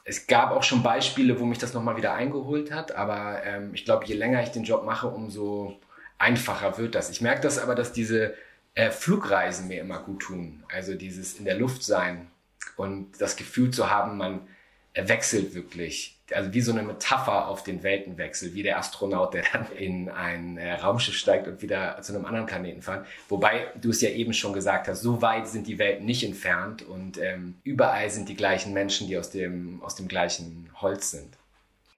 es 0.05 0.27
gab 0.27 0.53
auch 0.53 0.63
schon 0.63 0.83
Beispiele, 0.83 1.41
wo 1.41 1.45
mich 1.45 1.59
das 1.59 1.75
nochmal 1.75 1.97
wieder 1.97 2.15
eingeholt 2.15 2.71
hat. 2.71 2.93
Aber 2.95 3.43
ähm, 3.45 3.75
ich 3.75 3.85
glaube, 3.85 4.07
je 4.07 4.15
länger 4.15 4.43
ich 4.43 4.51
den 4.51 4.65
Job 4.65 4.85
mache, 4.85 5.09
umso 5.09 5.79
einfacher 6.19 6.79
wird 6.79 6.95
das. 6.95 7.11
Ich 7.11 7.21
merke 7.21 7.41
das 7.41 7.59
aber, 7.59 7.75
dass 7.75 7.93
diese 7.93 8.35
äh, 8.79 8.93
Flugreisen 8.93 9.67
mir 9.67 9.81
immer 9.81 9.99
gut 9.99 10.21
tun. 10.21 10.63
Also 10.73 10.95
dieses 10.95 11.35
in 11.35 11.45
der 11.45 11.57
Luft 11.57 11.83
sein 11.83 12.29
und 12.77 13.21
das 13.21 13.35
Gefühl 13.35 13.73
zu 13.73 13.91
haben, 13.91 14.17
man 14.17 14.47
wechselt 14.95 15.53
wirklich. 15.55 16.17
Also 16.33 16.53
wie 16.53 16.61
so 16.61 16.71
eine 16.71 16.85
Metapher 16.85 17.49
auf 17.49 17.65
den 17.65 17.83
Weltenwechsel, 17.83 18.55
wie 18.55 18.63
der 18.63 18.79
Astronaut, 18.79 19.35
der 19.35 19.43
dann 19.53 19.73
in 19.73 20.09
ein 20.09 20.59
äh, 20.59 20.75
Raumschiff 20.75 21.17
steigt 21.17 21.49
und 21.49 21.61
wieder 21.61 22.01
zu 22.03 22.15
einem 22.15 22.25
anderen 22.25 22.47
Planeten 22.47 22.83
fährt. 22.83 23.05
Wobei 23.29 23.67
du 23.81 23.91
es 23.91 24.01
ja 24.01 24.11
eben 24.11 24.33
schon 24.33 24.53
gesagt 24.53 24.87
hast, 24.87 25.01
so 25.01 25.23
weit 25.23 25.49
sind 25.49 25.67
die 25.67 25.79
Welten 25.79 26.07
nicht 26.07 26.23
entfernt 26.23 26.83
und 26.83 27.19
ähm, 27.19 27.57
überall 27.65 28.09
sind 28.11 28.29
die 28.29 28.37
gleichen 28.37 28.73
Menschen, 28.75 29.09
die 29.09 29.19
aus 29.19 29.31
dem, 29.31 29.83
aus 29.83 29.97
dem 29.97 30.07
gleichen 30.07 30.71
Holz 30.81 31.11
sind. 31.11 31.37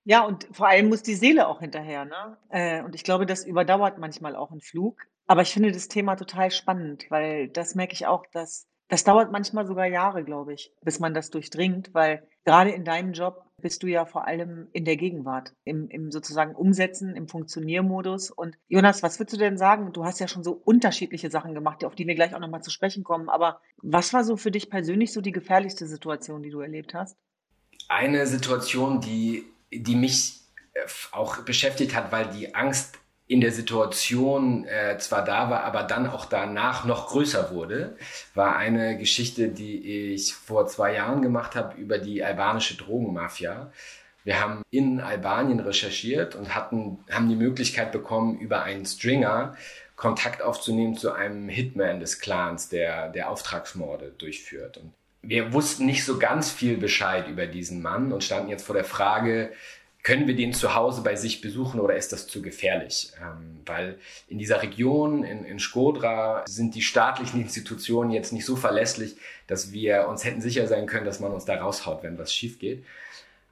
Ja, 0.05 0.25
und 0.25 0.47
vor 0.51 0.69
allem 0.69 0.89
muss 0.89 1.03
die 1.03 1.15
Seele 1.15 1.47
auch 1.47 1.61
hinterher, 1.61 2.07
ne? 2.07 2.39
Äh, 2.49 2.83
und 2.83 2.95
ich 2.95 3.05
glaube, 3.05 3.27
das 3.27 3.45
überdauert 3.45 3.99
manchmal 3.99 4.35
auch 4.35 4.51
'n 4.51 4.63
Flug. 4.63 5.07
Aber 5.31 5.43
ich 5.43 5.53
finde 5.53 5.71
das 5.71 5.87
Thema 5.87 6.17
total 6.17 6.51
spannend, 6.51 7.07
weil 7.09 7.47
das 7.47 7.77
merke 7.77 7.93
ich 7.93 8.05
auch, 8.05 8.27
dass 8.33 8.67
das 8.89 9.05
dauert 9.05 9.31
manchmal 9.31 9.65
sogar 9.65 9.87
Jahre, 9.87 10.25
glaube 10.25 10.55
ich, 10.55 10.73
bis 10.83 10.99
man 10.99 11.15
das 11.15 11.31
durchdringt, 11.31 11.95
weil 11.95 12.27
grade 12.45 12.71
in 12.71 12.85
deinem 12.85 13.13
Job 13.13 13.45
bist 13.59 13.85
du 13.85 13.87
ja 13.87 14.07
vor 14.07 14.27
allem 14.27 14.67
in 14.73 14.85
der 14.85 14.97
Gegenwart, 14.97 15.55
im 15.63 15.89
im 15.89 16.11
sozusagen 16.11 16.57
Umsetzen, 16.57 17.15
im 17.15 17.29
Funktioniermodus. 17.29 18.33
Und 18.33 18.59
Jonas, 18.67 19.05
was 19.05 19.21
würdest 19.21 19.37
du 19.37 19.39
denn 19.39 19.57
sagen? 19.57 19.93
Du 19.93 20.05
hast 20.05 20.19
ja 20.19 20.27
schon 20.27 20.43
so 20.43 20.51
unterschiedliche 20.65 21.31
Sachen 21.31 21.55
gemacht, 21.55 21.85
auf 21.85 21.95
die 21.95 22.09
wir 22.09 22.17
gleich 22.17 22.35
auch 22.35 22.41
noch 22.41 22.51
mal 22.51 22.63
zu 22.63 22.73
sprechen 22.73 23.05
kommen. 23.05 23.29
Aber 23.29 23.61
was 23.77 24.13
war 24.13 24.25
so 24.25 24.37
für 24.37 24.51
dich 24.51 24.69
persönlich 24.69 25.13
so 25.13 25.21
die 25.21 25.31
gefährlichste 25.31 25.87
Situation, 25.87 26.43
die 26.43 26.51
du 26.51 26.59
erlebt 26.59 26.93
hast? 26.93 27.17
Eine 27.87 28.27
Situation, 28.27 29.01
die 29.01 29.45
die 29.71 29.95
mich 29.95 30.41
äh, 30.75 30.81
auch 31.13 31.37
beschäftigt 31.45 31.95
hat, 31.95 32.11
weil 32.11 32.31
die 32.31 32.53
Angst 32.53 32.99
in 33.31 33.41
der 33.41 33.53
Situation 33.53 34.65
äh, 34.65 34.99
zwar 34.99 35.25
da 35.25 35.51
war, 35.51 35.63
aber 35.63 35.85
dann 35.85 36.09
auch 36.09 36.25
danach 36.25 36.85
noch 36.85 37.07
größer 37.07 37.55
wurde, 37.55 37.97
war 38.35 38.57
eine 38.57 38.99
Geschichte, 38.99 39.51
die 39.51 40.15
ich 40.15 40.35
vor 40.35 40.67
zwei 40.67 40.95
Jahren 40.95 41.23
gemacht 41.23 41.55
habe 41.55 41.81
über 41.81 41.99
die 41.99 42.25
albanische 42.25 42.77
Drogenmafia. 42.77 43.71
Wir 44.25 44.41
haben 44.41 44.63
in 44.71 45.01
Albanien 45.01 45.61
recherchiert 45.61 46.35
und 46.35 46.57
hatten, 46.57 46.99
haben 47.09 47.29
die 47.29 47.37
Möglichkeit 47.37 47.93
bekommen, 47.93 48.37
über 48.37 48.65
einen 48.65 48.85
Stringer 48.85 49.57
Kontakt 49.95 50.43
aufzunehmen 50.43 50.97
zu 50.97 51.13
einem 51.13 51.49
Hitman 51.49 52.01
des 52.01 52.19
Clans, 52.19 52.69
der, 52.69 53.11
der 53.11 53.31
Auftragsmorde 53.31 54.13
durchführt. 54.19 54.79
Und 54.79 54.93
wir 55.23 55.53
wussten 55.53 55.87
nicht 55.87 56.05
so 56.05 56.19
ganz 56.19 56.51
viel 56.51 56.79
Bescheid 56.79 57.29
über 57.29 57.47
diesen 57.47 57.81
Mann 57.81 58.13
und 58.13 58.25
standen 58.25 58.51
jetzt 58.51 58.67
vor 58.67 58.75
der 58.75 58.85
Frage, 58.85 59.53
können 60.03 60.27
wir 60.27 60.35
den 60.35 60.53
zu 60.53 60.75
Hause 60.75 61.03
bei 61.03 61.17
sich 61.17 61.41
besuchen 61.41 61.81
oder 61.81 61.97
ist 61.97 62.13
das 62.13 62.27
zu 62.27 62.41
gefährlich? 62.41 63.13
Ähm, 63.21 63.61
weil 63.67 63.99
in 64.29 64.39
dieser 64.39 64.63
Region, 64.63 65.25
in, 65.25 65.45
in 65.45 65.59
Skodra, 65.59 66.45
sind 66.47 66.75
die 66.75 66.83
staatlichen 66.83 67.41
Institutionen 67.43 68.11
jetzt 68.11 68.33
nicht 68.33 68.47
so 68.47 68.57
verlässlich, 68.57 69.17
dass 69.47 69.73
wir 69.73 70.09
uns 70.09 70.25
hätten 70.25 70.41
sicher 70.41 70.67
sein 70.67 70.87
können, 70.87 71.05
dass 71.05 71.21
man 71.21 71.33
uns 71.33 71.45
da 71.45 71.57
raushaut, 71.57 72.03
wenn 72.03 72.19
was 72.19 72.35
schief 72.35 72.59
geht. 72.59 72.85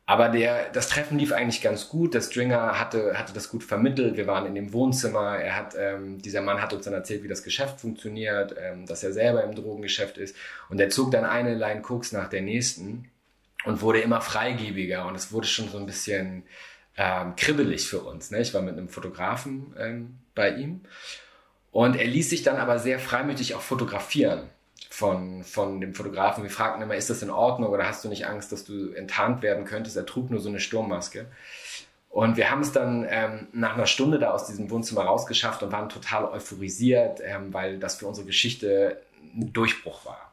Aber 0.09 0.31
der, 0.31 0.71
das 0.71 0.89
Treffen 0.89 1.19
lief 1.19 1.33
eigentlich 1.33 1.61
ganz 1.61 1.91
gut. 1.91 2.15
Der 2.15 2.23
Stringer 2.23 2.81
hatte, 2.81 3.19
hatte 3.19 3.35
das 3.35 3.51
gut 3.51 3.63
vermittelt. 3.63 4.17
Wir 4.17 4.27
waren 4.27 4.47
in 4.47 4.55
dem 4.55 4.73
Wohnzimmer. 4.73 5.37
Er 5.37 5.55
hat, 5.55 5.75
ähm, 5.79 6.17
dieser 6.23 6.41
Mann 6.41 6.63
hat 6.63 6.73
uns 6.73 6.87
dann 6.87 6.95
erzählt, 6.95 7.25
wie 7.25 7.29
das 7.29 7.43
Geschäft 7.43 7.79
funktioniert, 7.79 8.55
ähm, 8.59 8.87
dass 8.87 9.05
er 9.05 9.13
selber 9.13 9.45
im 9.45 9.55
Drogengeschäft 9.55 10.17
ist. 10.17 10.35
Und 10.71 10.81
er 10.81 10.89
zog 10.89 11.11
dann 11.11 11.27
eine 11.27 11.55
Line 11.55 11.83
Koks 11.83 12.13
nach 12.13 12.31
der 12.31 12.41
nächsten 12.41 13.11
und 13.65 13.81
wurde 13.81 14.01
immer 14.01 14.21
freigebiger 14.21 15.07
und 15.07 15.15
es 15.15 15.33
wurde 15.33 15.47
schon 15.47 15.69
so 15.69 15.79
ein 15.79 15.87
bisschen 15.87 16.45
ähm, 16.97 17.35
kribbelig 17.37 17.87
für 17.89 18.01
uns. 18.01 18.31
Ne? 18.31 18.41
Ich 18.41 18.55
war 18.55 18.63
mit 18.63 18.77
einem 18.77 18.89
Fotografen 18.89 19.75
ähm, 19.79 20.19
bei 20.35 20.51
ihm 20.51 20.83
und 21.71 21.97
er 21.97 22.07
ließ 22.07 22.31
sich 22.31 22.43
dann 22.43 22.57
aber 22.57 22.79
sehr 22.79 22.99
freimütig 22.99 23.55
auch 23.55 23.61
fotografieren 23.61 24.49
von, 24.91 25.45
von 25.45 25.81
dem 25.81 25.95
Fotografen. 25.95 26.43
Wir 26.43 26.51
fragten 26.51 26.83
immer, 26.83 26.97
ist 26.97 27.11
das 27.11 27.23
in 27.23 27.31
Ordnung 27.31 27.71
oder 27.71 27.87
hast 27.87 28.05
du 28.05 28.09
nicht 28.09 28.27
Angst, 28.27 28.53
dass 28.53 28.65
du 28.65 28.93
enttarnt 28.93 29.43
werden 29.43 29.65
könntest? 29.65 29.97
Er 29.97 30.07
trug 30.07 30.31
nur 30.31 30.41
so 30.41 30.49
eine 30.49 30.61
Sturmmaske. 30.61 31.27
Und 32.11 32.37
wir 32.37 32.51
haben 32.51 32.63
es 32.63 32.73
dann 32.73 33.07
ähm, 33.09 33.49
nach 33.53 33.75
einer 33.75 33.87
Stunde 33.87 34.19
da 34.19 34.31
aus 34.31 34.47
diesem 34.47 34.71
Wohnzimmer 34.71 35.03
rausgeschafft 35.03 35.63
und 35.63 35.73
waren 35.73 35.89
total 35.89 36.25
euphorisiert, 36.25 37.21
ähm, 37.23 37.53
weil 37.53 37.79
das 37.79 37.97
für 37.97 38.07
unsere 38.07 38.27
Geschichte 38.27 39.03
ein 39.23 39.53
Durchbruch 39.53 40.07
war. 40.07 40.33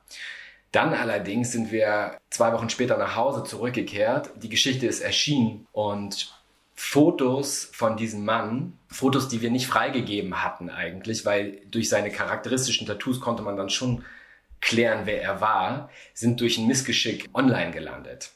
Dann 0.76 0.94
allerdings 0.94 1.54
sind 1.54 1.72
wir 1.72 2.18
zwei 2.30 2.52
Wochen 2.52 2.70
später 2.70 2.98
nach 2.98 3.16
Hause 3.16 3.46
zurückgekehrt. 3.46 4.32
Die 4.36 4.50
Geschichte 4.50 4.86
ist 4.86 5.00
erschienen 5.00 5.66
und 5.72 6.38
Fotos 6.76 7.70
von 7.72 7.96
diesem 7.96 8.26
Mann, 8.26 8.78
Fotos, 8.90 9.30
die 9.30 9.42
wir 9.42 9.52
nicht 9.52 9.68
freigegeben 9.68 10.44
hatten 10.44 10.70
eigentlich, 10.70 11.26
weil 11.26 11.62
durch 11.72 11.88
seine 11.88 12.12
charakteristischen 12.12 12.86
Tattoos 12.86 13.22
konnte 13.22 13.42
man 13.42 13.56
dann 13.56 13.70
schon 13.70 14.04
klären, 14.60 15.04
wer 15.06 15.22
er 15.22 15.40
war, 15.40 15.90
sind 16.14 16.42
durch 16.42 16.58
ein 16.58 16.68
Missgeschick 16.68 17.30
online 17.34 17.72
gelandet. 17.72 18.32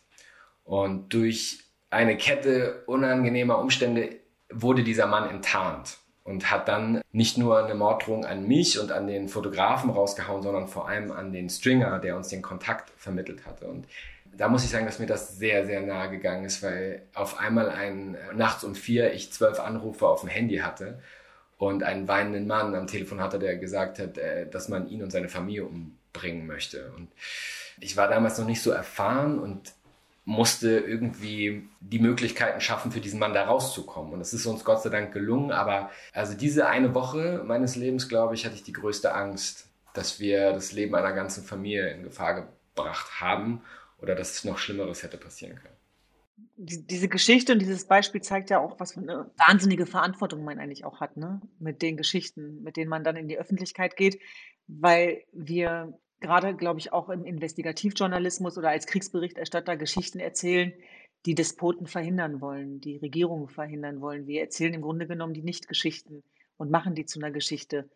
Und 0.64 1.14
durch 1.14 1.60
eine 1.90 2.16
Kette 2.16 2.84
unangenehmer 2.86 3.60
Umstände 3.60 4.16
wurde 4.50 4.86
dieser 4.86 5.08
Mann 5.08 5.30
enttarnt 5.30 5.98
und 6.30 6.52
hat 6.52 6.68
dann 6.68 7.02
nicht 7.12 7.40
nur 7.40 7.66
eine 7.66 7.74
Morddrohung 7.74 8.24
an 8.24 8.48
mich 8.48 8.80
und 8.80 8.92
an 8.92 9.08
den 9.08 9.30
Fotografen 9.30 9.90
rausgehauen, 9.90 10.44
sondern 10.44 10.68
vor 10.68 10.88
allem 10.88 11.12
an 11.12 11.34
den 11.34 11.50
Stringer, 11.50 11.98
der 11.98 12.16
uns 12.16 12.28
den 12.28 12.44
Kontakt 12.44 12.92
vermittelt 12.98 13.48
hatte. 13.48 13.66
Und 13.66 13.88
da 14.38 14.48
muss 14.48 14.64
ich 14.64 14.70
sagen, 14.70 14.86
dass 14.86 15.00
mir 15.00 15.08
das 15.08 15.38
sehr, 15.38 15.66
sehr 15.66 15.82
nahe 15.82 16.12
gegangen 16.12 16.46
ist, 16.46 16.62
weil 16.62 17.02
auf 17.16 17.40
einmal 17.40 17.70
ein, 17.70 18.16
nachts 18.36 18.64
um 18.64 18.76
vier 18.76 19.12
ich 19.12 19.34
zwölf 19.34 19.60
Anrufe 19.60 20.08
auf 20.08 20.22
dem 20.22 20.30
Handy 20.30 20.58
hatte 20.58 21.00
und 21.58 21.82
einen 21.82 22.08
weinenden 22.08 22.46
Mann 22.46 22.76
am 22.76 22.86
Telefon 22.86 23.20
hatte, 23.20 23.40
der 23.40 23.58
gesagt 23.58 23.98
hat, 23.98 24.20
äh, 24.20 24.48
dass 24.48 24.70
man 24.70 24.88
ihn 24.88 25.02
und 25.02 25.12
seine 25.12 25.30
Familie 25.30 25.66
umbringen 25.66 26.46
möchte. 26.46 26.92
Und 26.96 27.10
ich 27.80 27.98
war 27.98 28.08
damals 28.08 28.38
noch 28.38 28.46
nicht 28.46 28.62
so 28.62 28.70
erfahren 28.70 29.40
und 29.40 29.74
musste 30.30 30.78
irgendwie 30.78 31.68
die 31.80 31.98
Möglichkeiten 31.98 32.62
schaffen, 32.62 32.92
für 32.92 33.02
diesen 33.02 33.20
Mann 33.20 33.34
da 33.34 33.46
rauszukommen. 33.46 34.14
Und 34.14 34.22
es 34.22 34.32
ist 34.32 34.46
uns 34.46 34.64
Gott 34.64 34.84
sei 34.84 34.92
Dank 34.92 35.12
gelungen. 35.12 35.52
Aber 35.52 35.90
also 36.14 36.38
diese 36.38 36.68
eine 36.68 36.94
Woche 36.94 37.42
meines 37.44 37.76
Lebens, 37.76 38.08
glaube 38.08 38.36
ich, 38.36 38.46
hatte 38.46 38.54
ich 38.54 38.62
die 38.62 38.72
größte 38.72 39.16
Angst, 39.16 39.70
dass 39.96 40.20
wir 40.20 40.54
das 40.54 40.72
Leben 40.72 40.94
einer 40.94 41.14
ganzen 41.14 41.44
Familie 41.44 41.90
in 41.90 42.04
Gefahr 42.04 42.48
gebracht 42.76 43.20
haben 43.20 43.64
oder 44.04 44.14
dass 44.14 44.34
es 44.34 44.44
noch 44.44 44.60
Schlimmeres 44.60 45.02
hätte 45.02 45.18
passieren 45.18 45.56
können. 45.56 45.76
Diese 46.58 47.08
Geschichte 47.08 47.54
und 47.54 47.60
dieses 47.60 47.86
Beispiel 47.86 48.22
zeigt 48.22 48.52
ja 48.52 48.60
auch, 48.60 48.80
was 48.80 48.94
für 48.94 49.00
eine 49.00 49.32
wahnsinnige 49.48 49.88
Verantwortung 49.88 50.44
man 50.44 50.60
eigentlich 50.60 50.86
auch 50.86 51.00
hat, 51.00 51.18
ne? 51.18 51.42
Mit 51.58 51.82
den 51.82 51.98
Geschichten, 51.98 52.62
mit 52.62 52.78
denen 52.78 52.90
man 52.90 53.04
dann 53.04 53.16
in 53.16 53.30
die 53.30 53.40
Öffentlichkeit 53.40 53.98
geht, 53.98 54.20
weil 54.68 55.24
wir 55.32 55.98
gerade, 56.20 56.56
glaube 56.56 56.80
ich, 56.80 56.94
auch 56.94 57.10
im 57.10 57.26
Investigativjournalismus 57.26 58.58
oder 58.58 58.70
als 58.70 58.88
Kriegsberichterstatter 58.88 59.78
Geschichten 59.78 60.20
erzählen, 60.20 60.74
die 61.26 61.36
Despoten 61.36 61.88
verhindern 61.88 62.42
wollen, 62.42 62.80
die 62.80 62.98
Regierungen 62.98 63.50
verhindern 63.50 64.02
wollen. 64.02 64.28
Wir 64.28 64.42
erzählen 64.42 64.74
im 64.74 64.82
Grunde 64.82 65.08
genommen 65.08 65.34
die 65.34 65.44
Nicht-Geschichten 65.44 66.24
und 66.58 66.72
machen 66.72 66.96
die 66.96 67.06
zu 67.06 67.20
einer 67.20 67.32
Geschichte. 67.32 67.90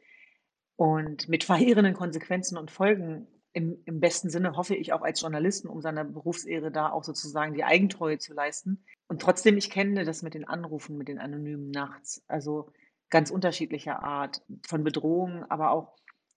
Und 0.75 1.29
mit 1.29 1.43
verheerenden 1.43 1.93
Konsequenzen 1.93 2.57
und 2.57 2.71
Folgen 2.71 3.27
im, 3.53 3.77
im 3.85 3.99
besten 3.99 4.29
Sinne 4.29 4.57
hoffe 4.57 4.75
ich 4.75 4.93
auch 4.93 5.03
als 5.03 5.21
Journalisten, 5.21 5.67
um 5.67 5.81
seiner 5.81 6.03
Berufsehre 6.03 6.71
da 6.71 6.91
auch 6.91 7.03
sozusagen 7.03 7.53
die 7.53 7.63
Eigentreue 7.63 8.17
zu 8.17 8.33
leisten. 8.33 8.83
Und 9.07 9.21
trotzdem, 9.21 9.57
ich 9.57 9.69
kenne 9.69 10.05
das 10.05 10.23
mit 10.23 10.33
den 10.33 10.47
Anrufen, 10.47 10.97
mit 10.97 11.07
den 11.07 11.19
Anonymen 11.19 11.69
nachts. 11.69 12.23
Also 12.27 12.71
ganz 13.11 13.29
unterschiedlicher 13.29 14.03
Art 14.03 14.41
von 14.65 14.83
Bedrohungen, 14.83 15.43
aber 15.43 15.71
auch 15.71 15.95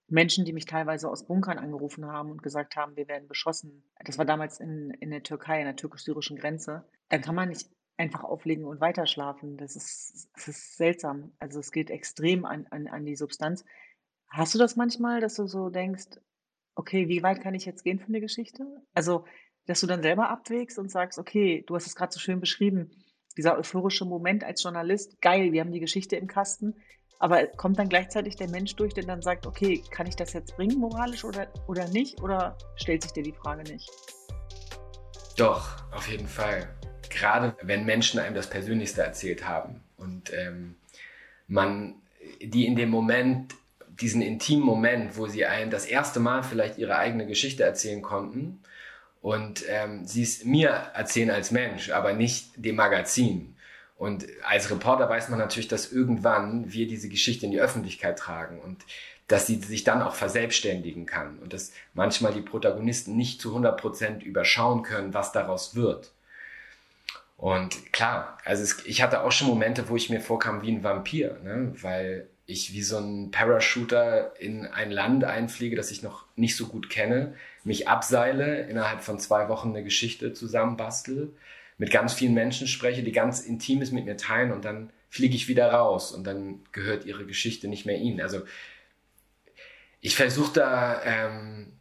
Menschen, 0.09 0.45
die 0.45 0.53
mich 0.53 0.67
teilweise 0.67 1.09
aus 1.09 1.27
Bunkern 1.27 1.59
angerufen 1.59 2.07
haben 2.07 2.31
und 2.31 2.43
gesagt 2.43 2.77
haben, 2.77 2.97
wir 2.97 3.09
werden 3.09 3.29
beschossen. 3.29 3.83
Das 4.05 4.19
war 4.19 4.25
damals 4.25 4.61
in, 4.61 4.91
in 5.01 5.11
der 5.11 5.23
Türkei, 5.23 5.59
an 5.59 5.67
der 5.67 5.77
türkisch-syrischen 5.77 6.37
Grenze. 6.37 6.85
Dann 7.09 7.23
kann 7.23 7.35
man 7.35 7.49
nicht 7.49 7.69
einfach 7.97 8.23
auflegen 8.23 8.65
und 8.65 8.81
weiterschlafen. 8.81 9.57
Das 9.57 9.75
ist, 9.75 10.29
das 10.35 10.49
ist 10.49 10.77
seltsam. 10.77 11.33
Also 11.39 11.59
es 11.59 11.73
geht 11.73 11.91
extrem 11.91 12.45
an, 12.45 12.67
an, 12.71 12.87
an 12.87 13.05
die 13.05 13.17
Substanz. 13.17 13.65
Hast 14.29 14.55
du 14.55 14.59
das 14.59 14.77
manchmal, 14.77 15.21
dass 15.21 15.35
du 15.35 15.47
so 15.47 15.71
denkst, 15.71 16.21
okay, 16.75 17.09
wie 17.09 17.23
weit 17.23 17.41
kann 17.41 17.55
ich 17.55 17.65
jetzt 17.65 17.83
gehen 17.83 17.99
für 17.99 18.09
eine 18.09 18.21
Geschichte? 18.21 18.65
Also, 18.95 19.25
dass 19.67 19.81
du 19.81 19.87
dann 19.87 20.03
selber 20.03 20.29
abwägst 20.29 20.79
und 20.79 20.91
sagst, 20.91 21.19
okay, 21.19 21.65
du 21.67 21.75
hast 21.75 21.87
es 21.87 21.97
gerade 21.97 22.13
so 22.13 22.21
schön 22.21 22.39
beschrieben, 22.39 22.91
dieser 23.37 23.59
euphorische 23.59 24.05
Moment 24.05 24.45
als 24.45 24.63
Journalist, 24.63 25.21
geil, 25.21 25.53
wir 25.53 25.61
haben 25.61 25.73
die 25.73 25.81
Geschichte 25.81 26.17
im 26.17 26.27
Kasten. 26.27 26.75
Aber 27.19 27.47
kommt 27.47 27.79
dann 27.79 27.89
gleichzeitig 27.89 28.37
der 28.37 28.49
Mensch 28.49 28.77
durch, 28.77 28.93
der 28.93 29.05
dann 29.05 29.23
sagt, 29.23 29.47
okay, 29.47 29.83
kann 29.91 30.07
ich 30.07 30.17
das 30.17 30.33
jetzt 30.33 30.57
bringen 30.57 30.79
moralisch 30.79 31.25
oder, 31.25 31.49
oder 31.67 31.89
nicht? 31.89 32.23
Oder 32.23 32.57
stellt 32.77 33.03
sich 33.03 33.13
dir 33.13 33.23
die 33.23 33.33
Frage 33.33 33.63
nicht? 33.63 33.91
Doch, 35.37 35.77
auf 35.93 36.09
jeden 36.09 36.29
Fall. 36.29 36.69
Gerade 37.09 37.57
wenn 37.63 37.85
Menschen 37.85 38.21
einem 38.21 38.35
das 38.35 38.51
Persönlichste 38.51 39.03
erzählt 39.03 39.49
haben 39.49 39.83
und 39.97 40.33
ähm, 40.35 40.77
man 41.49 41.95
die 42.41 42.67
in 42.67 42.77
dem 42.77 42.91
Moment, 42.91 43.55
diesen 44.01 44.21
intimen 44.21 44.65
Moment, 44.65 45.17
wo 45.17 45.27
sie 45.27 45.47
einem 45.47 45.71
das 45.71 45.87
erste 45.87 46.21
Mal 46.21 46.43
vielleicht 46.43 46.79
ihre 46.79 46.97
eigene 46.97 47.27
Geschichte 47.27 47.63
erzählen 47.63 48.03
konnten 48.03 48.61
und 49.23 49.65
ähm, 49.69 50.07
sie 50.07 50.23
es 50.23 50.45
mir 50.45 50.69
erzählen 50.69 51.31
als 51.31 51.51
Mensch, 51.51 51.91
aber 51.91 52.13
nicht 52.13 52.51
dem 52.57 52.77
Magazin 52.77 53.56
und 53.99 54.26
als 54.45 54.71
Reporter 54.71 55.09
weiß 55.09 55.31
man 55.31 55.38
natürlich, 55.38 55.69
dass 55.69 55.91
irgendwann 55.91 56.73
wir 56.73 56.87
diese 56.87 57.09
Geschichte 57.09 57.47
in 57.47 57.53
die 57.53 57.61
Öffentlichkeit 57.61 58.19
tragen 58.19 58.61
und 58.61 58.85
dass 59.29 59.47
sie 59.47 59.57
sich 59.57 59.85
dann 59.85 60.03
auch 60.03 60.15
verselbstständigen 60.15 61.07
kann 61.07 61.38
und 61.38 61.53
dass 61.53 61.73
manchmal 61.95 62.33
die 62.33 62.43
Protagonisten 62.43 63.17
nicht 63.17 63.41
zu 63.41 63.49
100 63.49 63.81
Prozent 63.81 64.23
überschauen 64.23 64.83
können, 64.83 65.15
was 65.15 65.33
daraus 65.33 65.75
wird. 65.75 66.12
Und 67.37 67.93
klar, 67.93 68.38
also 68.45 68.62
es, 68.62 68.85
ich 68.87 69.03
hatte 69.03 69.23
auch 69.23 69.33
schon 69.33 69.49
Momente, 69.49 69.88
wo 69.88 69.97
ich 69.97 70.11
mir 70.11 70.21
vorkam 70.21 70.62
wie 70.62 70.73
ein 70.73 70.85
Vampir, 70.85 71.38
ne? 71.43 71.73
weil 71.83 72.29
ich 72.47 72.73
wie 72.73 72.83
so 72.83 72.99
ein 72.99 73.31
Parachuter 73.31 74.38
in 74.38 74.67
ein 74.67 74.91
Land 74.91 75.25
einfliege, 75.25 75.75
das 75.75 75.91
ich 75.91 76.03
noch 76.03 76.25
nicht 76.37 76.57
so 76.57 76.67
gut 76.67 76.88
kenne, 76.88 77.35
mich 77.65 77.88
abseile, 77.88 78.62
innerhalb 78.69 79.03
von 79.03 79.19
zwei 79.19 79.49
Wochen 79.49 79.71
eine 79.71 79.83
Geschichte 79.83 80.33
zusammenbastel, 80.33 81.33
mit 81.78 81.90
ganz 81.90 82.14
vielen 82.14 82.35
Menschen 82.35 82.66
spreche, 82.66 83.02
die 83.02 83.12
ganz 83.12 83.40
Intimes 83.40 83.92
mit 83.92 84.04
mir 84.04 84.16
teilen 84.16 84.52
und 84.52 84.64
dann 84.64 84.90
fliege 85.11 85.37
ich 85.37 85.49
wieder 85.49 85.71
raus 85.71 86.12
und 86.12 86.25
dann 86.25 86.61
gehört 86.73 87.04
ihre 87.04 87.26
Geschichte 87.26 87.68
nicht 87.68 87.87
mehr 87.87 87.99
ihnen. 87.99 88.21
Also 88.21 88.42
ich 90.00 90.16
versuche 90.16 90.52
da, 90.52 91.02
ähm, 91.04 91.73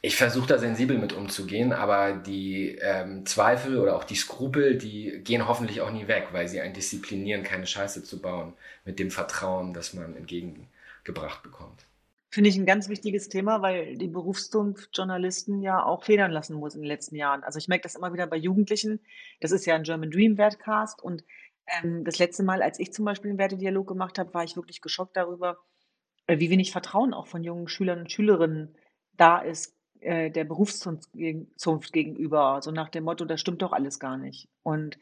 ich 0.00 0.16
versuche 0.16 0.46
da 0.46 0.58
sensibel 0.58 0.98
mit 0.98 1.12
umzugehen, 1.12 1.72
aber 1.72 2.12
die 2.12 2.76
ähm, 2.80 3.26
Zweifel 3.26 3.78
oder 3.78 3.96
auch 3.96 4.04
die 4.04 4.14
Skrupel, 4.14 4.78
die 4.78 5.20
gehen 5.24 5.48
hoffentlich 5.48 5.80
auch 5.80 5.90
nie 5.90 6.08
weg, 6.08 6.28
weil 6.32 6.48
sie 6.48 6.60
einen 6.60 6.74
disziplinieren, 6.74 7.42
keine 7.42 7.66
Scheiße 7.66 8.04
zu 8.04 8.20
bauen, 8.20 8.54
mit 8.84 8.98
dem 8.98 9.10
Vertrauen, 9.10 9.74
das 9.74 9.94
man 9.94 10.16
entgegengebracht 10.16 11.42
bekommt. 11.42 11.87
Finde 12.30 12.50
ich 12.50 12.56
ein 12.56 12.66
ganz 12.66 12.88
wichtiges 12.88 13.28
Thema, 13.28 13.62
weil 13.62 13.96
die 13.96 14.08
Berufszunft-Journalisten 14.08 15.62
ja 15.62 15.82
auch 15.82 16.04
federn 16.04 16.30
lassen 16.30 16.56
muss 16.56 16.74
in 16.74 16.82
den 16.82 16.88
letzten 16.88 17.16
Jahren. 17.16 17.42
Also 17.42 17.58
ich 17.58 17.68
merke 17.68 17.84
das 17.84 17.94
immer 17.94 18.12
wieder 18.12 18.26
bei 18.26 18.36
Jugendlichen. 18.36 19.00
Das 19.40 19.50
ist 19.50 19.64
ja 19.64 19.74
ein 19.74 19.84
German 19.84 20.10
Dream 20.10 20.36
Wertcast 20.36 21.02
und 21.02 21.24
ähm, 21.66 22.04
das 22.04 22.18
letzte 22.18 22.42
Mal, 22.42 22.62
als 22.62 22.78
ich 22.78 22.92
zum 22.92 23.04
Beispiel 23.04 23.30
einen 23.30 23.38
Wertedialog 23.38 23.86
gemacht 23.86 24.18
habe, 24.18 24.34
war 24.34 24.44
ich 24.44 24.56
wirklich 24.56 24.82
geschockt 24.82 25.16
darüber, 25.16 25.58
äh, 26.26 26.38
wie 26.38 26.50
wenig 26.50 26.72
Vertrauen 26.72 27.14
auch 27.14 27.26
von 27.26 27.44
jungen 27.44 27.68
Schülern 27.68 28.00
und 28.00 28.12
Schülerinnen 28.12 28.74
da 29.18 29.38
ist 29.38 29.76
äh, 30.00 30.30
der 30.30 30.44
Berufszunft 30.44 31.12
gegenüber. 31.92 32.62
So 32.62 32.70
nach 32.70 32.88
dem 32.88 33.04
Motto, 33.04 33.26
das 33.26 33.40
stimmt 33.40 33.60
doch 33.60 33.72
alles 33.72 33.98
gar 33.98 34.16
nicht. 34.16 34.48
Und 34.62 34.98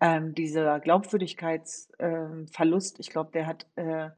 ähm, 0.00 0.34
dieser 0.34 0.80
Glaubwürdigkeitsverlust, 0.80 2.98
äh, 2.98 3.00
ich 3.00 3.10
glaube, 3.10 3.30
der 3.32 3.46
hat 3.46 3.66
äh, 3.76 4.10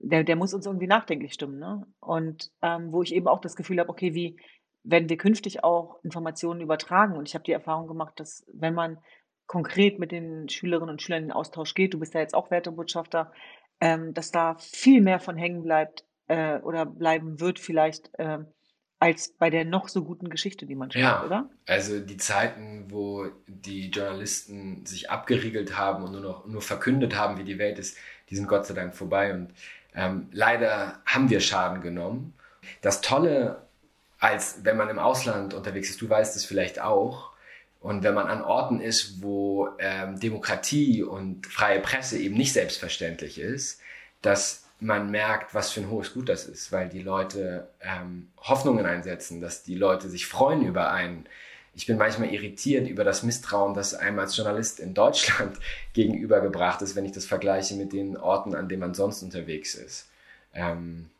der, 0.00 0.24
der 0.24 0.36
muss 0.36 0.54
uns 0.54 0.66
irgendwie 0.66 0.86
nachdenklich 0.86 1.34
stimmen. 1.34 1.58
Ne? 1.58 1.86
Und 2.00 2.50
ähm, 2.62 2.92
wo 2.92 3.02
ich 3.02 3.14
eben 3.14 3.28
auch 3.28 3.40
das 3.40 3.54
Gefühl 3.54 3.78
habe, 3.78 3.90
okay, 3.90 4.14
wie 4.14 4.36
werden 4.82 5.08
wir 5.08 5.18
künftig 5.18 5.62
auch 5.62 6.02
Informationen 6.02 6.62
übertragen? 6.62 7.16
Und 7.16 7.28
ich 7.28 7.34
habe 7.34 7.44
die 7.44 7.52
Erfahrung 7.52 7.86
gemacht, 7.86 8.14
dass 8.16 8.46
wenn 8.52 8.74
man 8.74 8.98
konkret 9.46 9.98
mit 9.98 10.10
den 10.10 10.48
Schülerinnen 10.48 10.90
und 10.90 11.02
Schülern 11.02 11.22
in 11.22 11.28
den 11.28 11.32
Austausch 11.32 11.74
geht, 11.74 11.92
du 11.92 11.98
bist 11.98 12.14
ja 12.14 12.20
jetzt 12.20 12.34
auch 12.34 12.50
Wertebotschafter, 12.50 13.32
ähm, 13.80 14.14
dass 14.14 14.30
da 14.30 14.56
viel 14.58 15.00
mehr 15.02 15.20
von 15.20 15.36
hängen 15.36 15.62
bleibt 15.62 16.04
äh, 16.28 16.58
oder 16.60 16.86
bleiben 16.86 17.40
wird 17.40 17.58
vielleicht, 17.58 18.10
äh, 18.18 18.38
als 19.00 19.32
bei 19.32 19.48
der 19.50 19.64
noch 19.64 19.88
so 19.88 20.04
guten 20.04 20.28
Geschichte, 20.28 20.66
die 20.66 20.74
man 20.74 20.90
schreibt, 20.90 21.02
ja, 21.02 21.24
oder? 21.24 21.50
Also 21.66 22.00
die 22.00 22.18
Zeiten, 22.18 22.86
wo 22.90 23.26
die 23.46 23.88
Journalisten 23.88 24.84
sich 24.84 25.10
abgeriegelt 25.10 25.76
haben 25.76 26.04
und 26.04 26.12
nur 26.12 26.20
noch 26.20 26.46
nur 26.46 26.60
verkündet 26.60 27.16
haben, 27.16 27.38
wie 27.38 27.44
die 27.44 27.58
Welt 27.58 27.78
ist, 27.78 27.96
die 28.28 28.36
sind 28.36 28.46
Gott 28.46 28.66
sei 28.66 28.74
Dank 28.74 28.94
vorbei. 28.94 29.32
Und 29.32 29.54
ähm, 29.94 30.28
leider 30.32 31.00
haben 31.04 31.30
wir 31.30 31.40
Schaden 31.40 31.80
genommen. 31.80 32.34
Das 32.82 33.00
Tolle, 33.00 33.62
als 34.18 34.60
wenn 34.64 34.76
man 34.76 34.88
im 34.88 34.98
Ausland 34.98 35.54
unterwegs 35.54 35.90
ist, 35.90 36.00
du 36.00 36.08
weißt 36.08 36.36
es 36.36 36.44
vielleicht 36.44 36.80
auch, 36.80 37.30
und 37.80 38.02
wenn 38.02 38.14
man 38.14 38.26
an 38.26 38.42
Orten 38.42 38.80
ist, 38.80 39.22
wo 39.22 39.70
ähm, 39.78 40.20
Demokratie 40.20 41.02
und 41.02 41.46
freie 41.46 41.80
Presse 41.80 42.18
eben 42.18 42.36
nicht 42.36 42.52
selbstverständlich 42.52 43.38
ist, 43.38 43.80
dass 44.20 44.64
man 44.80 45.10
merkt, 45.10 45.54
was 45.54 45.72
für 45.72 45.80
ein 45.80 45.90
hohes 45.90 46.12
Gut 46.12 46.28
das 46.28 46.44
ist, 46.44 46.72
weil 46.72 46.88
die 46.88 47.02
Leute 47.02 47.68
ähm, 47.80 48.30
Hoffnungen 48.38 48.84
einsetzen, 48.84 49.40
dass 49.40 49.62
die 49.62 49.76
Leute 49.76 50.08
sich 50.08 50.26
freuen 50.26 50.62
über 50.62 50.90
einen. 50.90 51.26
Ich 51.72 51.86
bin 51.86 51.96
manchmal 51.96 52.32
irritiert 52.32 52.88
über 52.88 53.04
das 53.04 53.22
Misstrauen, 53.22 53.74
das 53.74 53.94
einem 53.94 54.18
als 54.18 54.36
Journalist 54.36 54.80
in 54.80 54.94
Deutschland 54.94 55.58
gegenübergebracht 55.92 56.82
ist, 56.82 56.96
wenn 56.96 57.04
ich 57.04 57.12
das 57.12 57.24
vergleiche 57.24 57.74
mit 57.74 57.92
den 57.92 58.16
Orten, 58.16 58.54
an 58.54 58.68
denen 58.68 58.80
man 58.80 58.94
sonst 58.94 59.22
unterwegs 59.22 59.74
ist. 59.74 60.08
Ähm, 60.52 61.10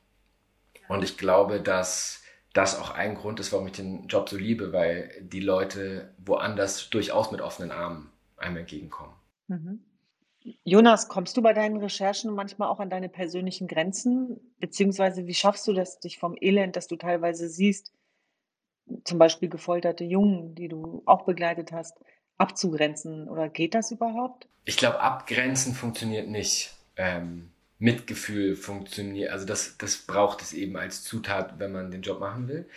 und 0.89 1.05
ich 1.05 1.17
glaube, 1.17 1.61
dass 1.61 2.23
das 2.53 2.79
auch 2.79 2.91
ein 2.91 3.15
Grund 3.15 3.39
ist, 3.39 3.53
warum 3.53 3.69
ich 3.69 3.75
den 3.75 4.09
Job 4.09 4.29
so 4.29 4.37
liebe, 4.37 4.73
weil 4.73 5.13
die 5.21 5.41
Leute 5.41 6.13
woanders 6.19 6.91
durchaus 6.91 7.31
mit 7.31 7.41
offenen 7.41 7.71
Armen 7.71 8.11
einem 8.37 8.57
entgegenkommen. 8.57 9.15
Mhm. 9.47 9.85
Jonas, 10.65 11.09
kommst 11.09 11.37
du 11.37 11.43
bei 11.43 11.53
deinen 11.53 11.77
Recherchen 11.77 12.35
manchmal 12.35 12.69
auch 12.69 12.81
an 12.81 12.89
deine 12.91 13.09
persönlichen 13.09 13.69
Grenzen? 13.69 14.41
Beziehungsweise 14.59 15.27
wie 15.27 15.35
schaffst 15.35 15.69
du 15.69 15.75
das, 15.75 16.01
dich 16.01 16.19
vom 16.19 16.37
Elend, 16.41 16.77
das 16.77 16.89
du 16.89 16.97
teilweise 16.97 17.49
siehst, 17.49 17.93
zum 19.05 19.19
Beispiel 19.19 19.49
gefolterte 19.49 20.05
Jungen, 20.05 20.55
die 20.55 20.69
du 20.69 21.03
auch 21.07 21.25
begleitet 21.25 21.73
hast, 21.73 21.99
abzugrenzen? 22.39 23.29
Oder 23.29 23.49
geht 23.49 23.75
das 23.75 23.91
überhaupt? 23.91 24.47
Ich 24.65 24.77
glaube, 24.77 25.01
abgrenzen 25.01 25.75
funktioniert 25.75 26.29
nicht. 26.29 26.75
Ähm, 26.97 27.51
Mitgefühl 27.79 28.57
funktioniert, 28.57 29.33
also 29.33 29.47
das, 29.47 29.79
das 29.79 29.97
braucht 29.97 30.43
es 30.43 30.53
eben 30.53 30.77
als 30.77 31.03
Zutat, 31.03 31.59
wenn 31.59 31.73
man 31.73 31.91
den 31.91 32.03
Job 32.03 32.21
machen 32.21 32.47
will. 32.47 32.69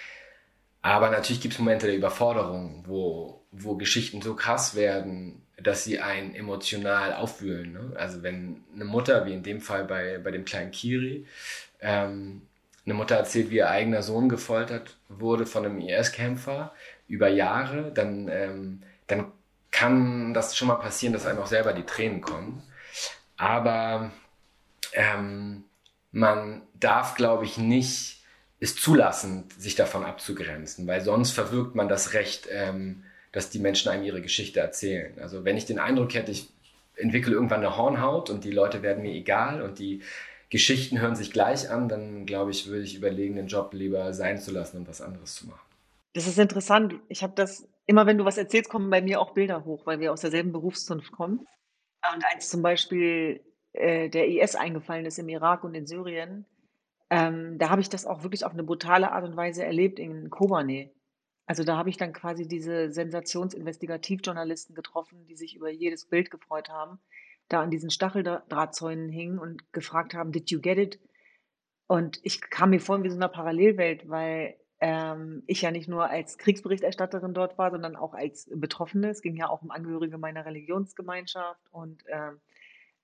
Aber 0.82 1.10
natürlich 1.10 1.42
gibt 1.42 1.56
es 1.56 1.60
Momente 1.60 1.88
der 1.88 1.96
Überforderung, 1.96 2.86
wo, 2.88 3.42
wo 3.52 3.76
Geschichten 3.76 4.22
so 4.22 4.36
krass 4.36 4.76
werden, 4.76 5.42
dass 5.58 5.84
sie 5.84 6.00
einen 6.00 6.36
emotional 6.36 7.14
aufwühlen. 7.14 7.74
Ne? 7.74 7.94
Also 7.96 8.24
wenn 8.24 8.64
eine 8.74 8.86
Mutter, 8.86 9.26
wie 9.26 9.34
in 9.34 9.44
dem 9.44 9.62
Fall 9.62 9.84
bei, 9.84 10.20
bei 10.20 10.32
dem 10.32 10.46
kleinen 10.46 10.72
Kiri, 10.72 11.26
ähm, 11.82 12.44
eine 12.86 12.94
Mutter 12.94 13.16
erzählt, 13.16 13.50
wie 13.50 13.58
ihr 13.58 13.70
eigener 13.70 14.04
Sohn 14.04 14.30
gefoltert 14.30 14.98
wurde 15.08 15.46
von 15.46 15.66
einem 15.66 15.80
IS-Kämpfer 15.80 16.74
über 17.08 17.30
Jahre, 17.30 17.92
dann, 17.94 18.28
ähm, 18.28 18.84
dann 19.08 19.32
kann 19.72 20.34
das 20.34 20.56
schon 20.56 20.68
mal 20.68 20.76
passieren, 20.76 21.14
dass 21.14 21.26
einem 21.26 21.40
auch 21.40 21.48
selber 21.48 21.74
die 21.74 21.86
Tränen 21.86 22.22
kommen. 22.22 22.64
Aber 23.38 24.12
ähm, 24.94 25.64
man 26.12 26.62
darf, 26.80 27.16
glaube 27.16 27.46
ich, 27.46 27.58
nicht 27.58 28.22
es 28.60 28.76
zulassen, 28.76 29.46
sich 29.58 29.76
davon 29.76 30.06
abzugrenzen, 30.06 30.88
weil 30.88 31.02
sonst 31.02 31.32
verwirkt 31.32 31.76
man 31.76 31.90
das 31.90 32.14
Recht, 32.14 32.48
ähm, 32.50 33.04
dass 33.32 33.50
die 33.50 33.60
Menschen 33.60 33.92
einem 33.92 34.04
ihre 34.04 34.22
Geschichte 34.22 34.60
erzählen. 34.60 35.18
Also 35.20 35.44
wenn 35.44 35.58
ich 35.58 35.66
den 35.66 35.80
Eindruck 35.80 36.14
hätte, 36.14 36.32
ich 36.32 36.50
entwickle 36.96 37.34
irgendwann 37.34 37.60
eine 37.60 37.76
Hornhaut 37.76 38.30
und 38.30 38.44
die 38.44 38.52
Leute 38.52 38.82
werden 38.82 39.04
mir 39.04 39.12
egal 39.12 39.62
und 39.62 39.80
die 39.80 40.02
Geschichten 40.54 41.02
hören 41.02 41.16
sich 41.16 41.32
gleich 41.32 41.72
an, 41.72 41.90
dann 41.90 42.28
glaube 42.28 42.52
ich, 42.52 42.68
würde 42.68 42.84
ich 42.84 42.96
überlegen, 42.96 43.36
den 43.36 43.48
Job 43.48 43.74
lieber 43.74 44.14
sein 44.14 44.38
zu 44.38 44.52
lassen 44.52 44.78
und 44.78 44.88
was 44.88 45.02
anderes 45.02 45.34
zu 45.34 45.48
machen. 45.48 45.66
Das 46.14 46.28
ist 46.28 46.38
interessant. 46.38 46.94
Ich 47.10 47.24
habe 47.24 47.34
das, 47.36 47.68
immer 47.88 48.06
wenn 48.06 48.20
du 48.20 48.26
was 48.26 48.38
erzählst, 48.38 48.70
kommen 48.70 48.92
bei 48.92 49.02
mir 49.02 49.20
auch 49.20 49.34
Bilder 49.34 49.66
hoch, 49.66 49.88
weil 49.88 50.00
wir 50.00 50.14
aus 50.14 50.22
derselben 50.22 50.52
Berufszunft 50.52 51.12
kommen. 51.12 51.40
Und 52.14 52.24
eins 52.32 52.50
zum 52.50 52.62
Beispiel 52.62 53.42
äh, 53.72 54.10
der 54.10 54.28
IS 54.28 54.54
eingefallen 54.54 55.08
ist 55.08 55.18
im 55.18 55.28
Irak 55.28 55.64
und 55.64 55.74
in 55.74 55.88
Syrien, 55.88 56.46
ähm, 57.10 57.58
da 57.58 57.72
habe 57.72 57.82
ich 57.82 57.90
das 57.90 58.06
auch 58.06 58.22
wirklich 58.22 58.46
auf 58.46 58.54
eine 58.54 58.64
brutale 58.64 59.12
Art 59.12 59.26
und 59.26 59.36
Weise 59.36 59.66
erlebt 59.66 59.98
in 59.98 60.30
Kobane. 60.30 60.92
Also 61.48 61.64
da 61.64 61.78
habe 61.78 61.90
ich 61.90 61.98
dann 61.98 62.14
quasi 62.14 62.48
diese 62.48 62.92
Sensationsinvestigativjournalisten 62.92 64.76
getroffen, 64.76 65.26
die 65.26 65.36
sich 65.36 65.56
über 65.56 65.72
jedes 65.72 66.06
Bild 66.06 66.30
gefreut 66.30 66.70
haben, 66.70 67.00
da 67.54 67.62
an 67.62 67.72
diesen 67.72 67.90
Stacheldrahtzäunen 67.90 69.10
hingen 69.10 69.40
und 69.40 69.72
gefragt 69.74 70.14
haben, 70.14 70.32
did 70.32 70.50
you 70.52 70.60
get 70.60 70.78
it? 70.78 71.00
Und 71.88 72.20
ich 72.24 72.42
kam 72.42 72.72
mir 72.72 72.80
vor 72.80 73.04
wie 73.04 73.10
so 73.10 73.16
einer 73.16 73.30
Parallelwelt, 73.30 74.10
weil 74.10 74.56
ähm, 74.80 75.44
ich 75.48 75.62
ja 75.62 75.72
nicht 75.72 75.88
nur 75.88 76.10
als 76.10 76.38
Kriegsberichterstatterin 76.38 77.34
dort 77.34 77.58
war, 77.58 77.72
sondern 77.72 77.96
auch 77.96 78.14
als 78.14 78.50
Betroffene. 78.54 79.10
Es 79.10 79.22
ging 79.22 79.36
ja 79.36 79.50
auch 79.50 79.62
um 79.62 79.72
Angehörige 79.72 80.18
meiner 80.18 80.46
Religionsgemeinschaft 80.46 81.62
und 81.72 82.04
ähm, 82.08 82.42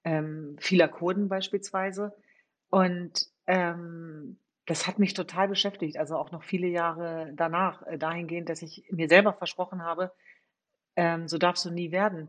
ähm, 0.04 0.58
vieler 0.60 0.88
Kurden 0.88 1.30
beispielsweise. 1.30 2.16
Und 2.70 3.28
ähm, 3.48 4.40
das 4.66 4.88
hat 4.88 5.00
mich 5.00 5.14
total 5.14 5.48
beschäftigt, 5.48 5.98
also 5.98 6.16
auch 6.18 6.32
noch 6.32 6.44
viele 6.44 6.68
Jahre 6.68 7.32
danach, 7.36 7.82
äh, 7.88 7.98
dahingehend, 7.98 8.50
dass 8.50 8.62
ich 8.62 8.86
mir 8.92 9.10
selber 9.10 9.34
versprochen 9.34 9.84
habe, 9.84 10.12
ähm, 10.96 11.28
so 11.28 11.38
darfst 11.38 11.66
du 11.66 11.72
nie 11.72 11.92
werden. 11.92 12.28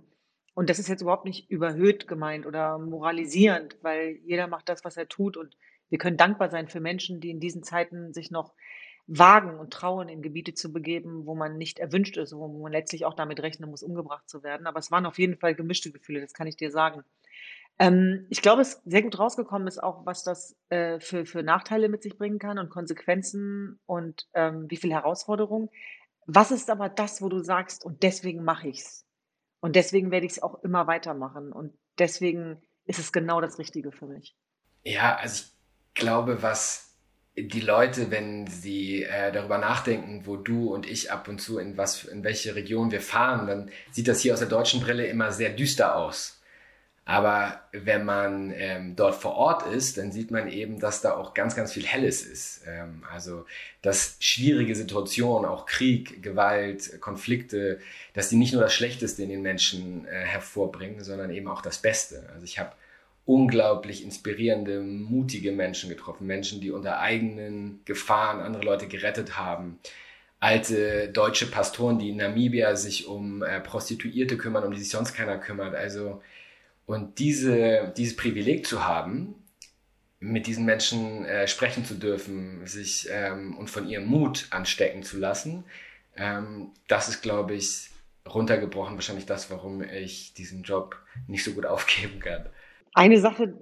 Und 0.54 0.68
das 0.68 0.78
ist 0.78 0.88
jetzt 0.88 1.02
überhaupt 1.02 1.24
nicht 1.24 1.50
überhöht 1.50 2.08
gemeint 2.08 2.46
oder 2.46 2.78
moralisierend, 2.78 3.76
weil 3.82 4.18
jeder 4.24 4.46
macht 4.46 4.68
das, 4.68 4.84
was 4.84 4.96
er 4.96 5.08
tut. 5.08 5.36
Und 5.36 5.56
wir 5.88 5.98
können 5.98 6.16
dankbar 6.16 6.50
sein 6.50 6.68
für 6.68 6.80
Menschen, 6.80 7.20
die 7.20 7.30
in 7.30 7.40
diesen 7.40 7.62
Zeiten 7.62 8.12
sich 8.12 8.30
noch 8.30 8.52
wagen 9.06 9.58
und 9.58 9.72
trauen, 9.72 10.08
in 10.08 10.22
Gebiete 10.22 10.54
zu 10.54 10.72
begeben, 10.72 11.26
wo 11.26 11.34
man 11.34 11.56
nicht 11.56 11.78
erwünscht 11.78 12.16
ist, 12.16 12.32
wo 12.32 12.46
man 12.46 12.72
letztlich 12.72 13.04
auch 13.04 13.14
damit 13.14 13.40
rechnen 13.42 13.68
muss, 13.70 13.82
umgebracht 13.82 14.28
zu 14.28 14.42
werden. 14.42 14.66
Aber 14.66 14.78
es 14.78 14.90
waren 14.90 15.06
auf 15.06 15.18
jeden 15.18 15.36
Fall 15.36 15.54
gemischte 15.54 15.90
Gefühle, 15.90 16.20
das 16.20 16.32
kann 16.32 16.46
ich 16.46 16.56
dir 16.56 16.70
sagen. 16.70 17.02
Ähm, 17.80 18.26
ich 18.28 18.42
glaube, 18.42 18.62
es 18.62 18.80
sehr 18.84 19.02
gut 19.02 19.18
rausgekommen 19.18 19.66
ist 19.66 19.82
auch, 19.82 20.06
was 20.06 20.22
das 20.22 20.54
äh, 20.68 21.00
für, 21.00 21.26
für 21.26 21.42
Nachteile 21.42 21.88
mit 21.88 22.02
sich 22.02 22.18
bringen 22.18 22.38
kann 22.38 22.58
und 22.58 22.70
Konsequenzen 22.70 23.80
und 23.86 24.28
ähm, 24.34 24.66
wie 24.68 24.76
viele 24.76 24.94
Herausforderungen. 24.94 25.70
Was 26.26 26.52
ist 26.52 26.70
aber 26.70 26.88
das, 26.88 27.20
wo 27.20 27.28
du 27.28 27.40
sagst, 27.40 27.84
und 27.84 28.02
deswegen 28.04 28.44
mache 28.44 28.68
ich 28.68 28.80
es? 28.80 29.06
Und 29.60 29.76
deswegen 29.76 30.10
werde 30.10 30.26
ich 30.26 30.32
es 30.32 30.42
auch 30.42 30.62
immer 30.62 30.86
weitermachen. 30.86 31.52
Und 31.52 31.74
deswegen 31.98 32.60
ist 32.86 32.98
es 32.98 33.12
genau 33.12 33.40
das 33.40 33.58
Richtige 33.58 33.92
für 33.92 34.06
mich. 34.06 34.36
Ja, 34.84 35.16
also 35.16 35.44
ich 35.44 36.00
glaube, 36.00 36.42
was 36.42 36.96
die 37.36 37.60
Leute, 37.60 38.10
wenn 38.10 38.46
sie 38.46 39.04
äh, 39.04 39.32
darüber 39.32 39.58
nachdenken, 39.58 40.26
wo 40.26 40.36
du 40.36 40.74
und 40.74 40.88
ich 40.88 41.12
ab 41.12 41.28
und 41.28 41.40
zu 41.40 41.58
in 41.58 41.76
was 41.76 42.04
in 42.04 42.24
welche 42.24 42.54
Region 42.54 42.90
wir 42.90 43.00
fahren, 43.00 43.46
dann 43.46 43.70
sieht 43.92 44.08
das 44.08 44.20
hier 44.20 44.32
aus 44.32 44.40
der 44.40 44.48
deutschen 44.48 44.80
Brille 44.80 45.06
immer 45.06 45.30
sehr 45.32 45.50
düster 45.50 45.96
aus. 45.96 46.39
Aber 47.10 47.60
wenn 47.72 48.04
man 48.04 48.54
ähm, 48.56 48.94
dort 48.94 49.16
vor 49.16 49.34
Ort 49.34 49.66
ist, 49.66 49.98
dann 49.98 50.12
sieht 50.12 50.30
man 50.30 50.48
eben, 50.48 50.78
dass 50.78 51.00
da 51.00 51.16
auch 51.16 51.34
ganz, 51.34 51.56
ganz 51.56 51.72
viel 51.72 51.84
Helles 51.84 52.22
ist. 52.22 52.62
Ähm, 52.68 53.02
also, 53.12 53.46
dass 53.82 54.14
schwierige 54.20 54.76
Situationen, 54.76 55.50
auch 55.50 55.66
Krieg, 55.66 56.22
Gewalt, 56.22 57.00
Konflikte, 57.00 57.80
dass 58.14 58.28
die 58.28 58.36
nicht 58.36 58.52
nur 58.52 58.62
das 58.62 58.72
Schlechteste 58.72 59.24
in 59.24 59.28
den 59.28 59.42
Menschen 59.42 60.06
äh, 60.06 60.20
hervorbringen, 60.20 61.02
sondern 61.02 61.32
eben 61.32 61.48
auch 61.48 61.62
das 61.62 61.78
Beste. 61.78 62.30
Also 62.32 62.44
ich 62.44 62.60
habe 62.60 62.74
unglaublich 63.26 64.04
inspirierende, 64.04 64.80
mutige 64.80 65.50
Menschen 65.50 65.90
getroffen. 65.90 66.28
Menschen, 66.28 66.60
die 66.60 66.70
unter 66.70 67.00
eigenen 67.00 67.80
Gefahren 67.86 68.40
andere 68.40 68.62
Leute 68.62 68.86
gerettet 68.86 69.36
haben. 69.36 69.80
Alte 70.38 71.08
deutsche 71.08 71.46
Pastoren, 71.50 71.98
die 71.98 72.10
in 72.10 72.18
Namibia 72.18 72.76
sich 72.76 73.08
um 73.08 73.42
äh, 73.42 73.58
Prostituierte 73.58 74.36
kümmern, 74.36 74.62
um 74.62 74.72
die 74.72 74.78
sich 74.78 74.90
sonst 74.90 75.12
keiner 75.12 75.38
kümmert. 75.38 75.74
Also, 75.74 76.22
und 76.90 77.20
diese, 77.20 77.94
dieses 77.96 78.16
Privileg 78.16 78.66
zu 78.66 78.84
haben, 78.84 79.36
mit 80.18 80.48
diesen 80.48 80.64
Menschen 80.64 81.24
äh, 81.24 81.46
sprechen 81.46 81.84
zu 81.84 81.94
dürfen, 81.94 82.66
sich 82.66 83.06
ähm, 83.12 83.56
und 83.56 83.70
von 83.70 83.88
ihrem 83.88 84.06
Mut 84.06 84.48
anstecken 84.50 85.04
zu 85.04 85.16
lassen, 85.16 85.62
ähm, 86.16 86.72
das 86.88 87.08
ist, 87.08 87.22
glaube 87.22 87.54
ich, 87.54 87.90
runtergebrochen 88.28 88.96
wahrscheinlich 88.96 89.24
das, 89.24 89.52
warum 89.52 89.82
ich 89.82 90.34
diesen 90.34 90.64
Job 90.64 90.96
nicht 91.28 91.44
so 91.44 91.52
gut 91.52 91.64
aufgeben 91.64 92.18
kann. 92.18 92.48
Eine 92.92 93.20
Sache, 93.20 93.54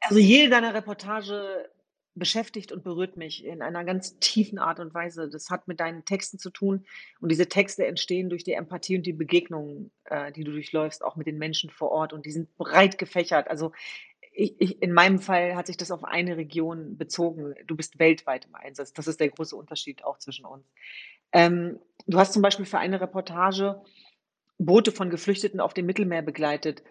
also 0.00 0.18
jede 0.18 0.50
deiner 0.50 0.74
Reportage 0.74 1.70
beschäftigt 2.18 2.72
und 2.72 2.84
berührt 2.84 3.16
mich 3.16 3.44
in 3.44 3.62
einer 3.62 3.84
ganz 3.84 4.18
tiefen 4.18 4.58
Art 4.58 4.80
und 4.80 4.94
Weise. 4.94 5.28
Das 5.28 5.50
hat 5.50 5.68
mit 5.68 5.80
deinen 5.80 6.04
Texten 6.04 6.38
zu 6.38 6.50
tun 6.50 6.84
und 7.20 7.30
diese 7.30 7.48
Texte 7.48 7.86
entstehen 7.86 8.28
durch 8.28 8.44
die 8.44 8.52
Empathie 8.52 8.96
und 8.96 9.06
die 9.06 9.12
Begegnungen, 9.12 9.90
äh, 10.04 10.32
die 10.32 10.44
du 10.44 10.52
durchläufst, 10.52 11.04
auch 11.04 11.16
mit 11.16 11.26
den 11.26 11.38
Menschen 11.38 11.70
vor 11.70 11.90
Ort 11.90 12.12
und 12.12 12.26
die 12.26 12.32
sind 12.32 12.56
breit 12.56 12.98
gefächert. 12.98 13.48
Also 13.48 13.72
ich, 14.32 14.54
ich, 14.60 14.82
in 14.82 14.92
meinem 14.92 15.18
Fall 15.18 15.56
hat 15.56 15.66
sich 15.66 15.76
das 15.76 15.90
auf 15.90 16.04
eine 16.04 16.36
Region 16.36 16.96
bezogen. 16.96 17.54
Du 17.66 17.76
bist 17.76 17.98
weltweit 17.98 18.46
im 18.46 18.54
Einsatz. 18.54 18.92
Das 18.92 19.08
ist 19.08 19.18
der 19.18 19.30
große 19.30 19.56
Unterschied 19.56 20.04
auch 20.04 20.18
zwischen 20.18 20.44
uns. 20.44 20.64
Ähm, 21.32 21.80
du 22.06 22.18
hast 22.18 22.32
zum 22.34 22.42
Beispiel 22.42 22.64
für 22.64 22.78
eine 22.78 23.00
Reportage 23.00 23.82
Boote 24.58 24.92
von 24.92 25.10
Geflüchteten 25.10 25.60
auf 25.60 25.74
dem 25.74 25.86
Mittelmeer 25.86 26.22
begleitet. 26.22 26.82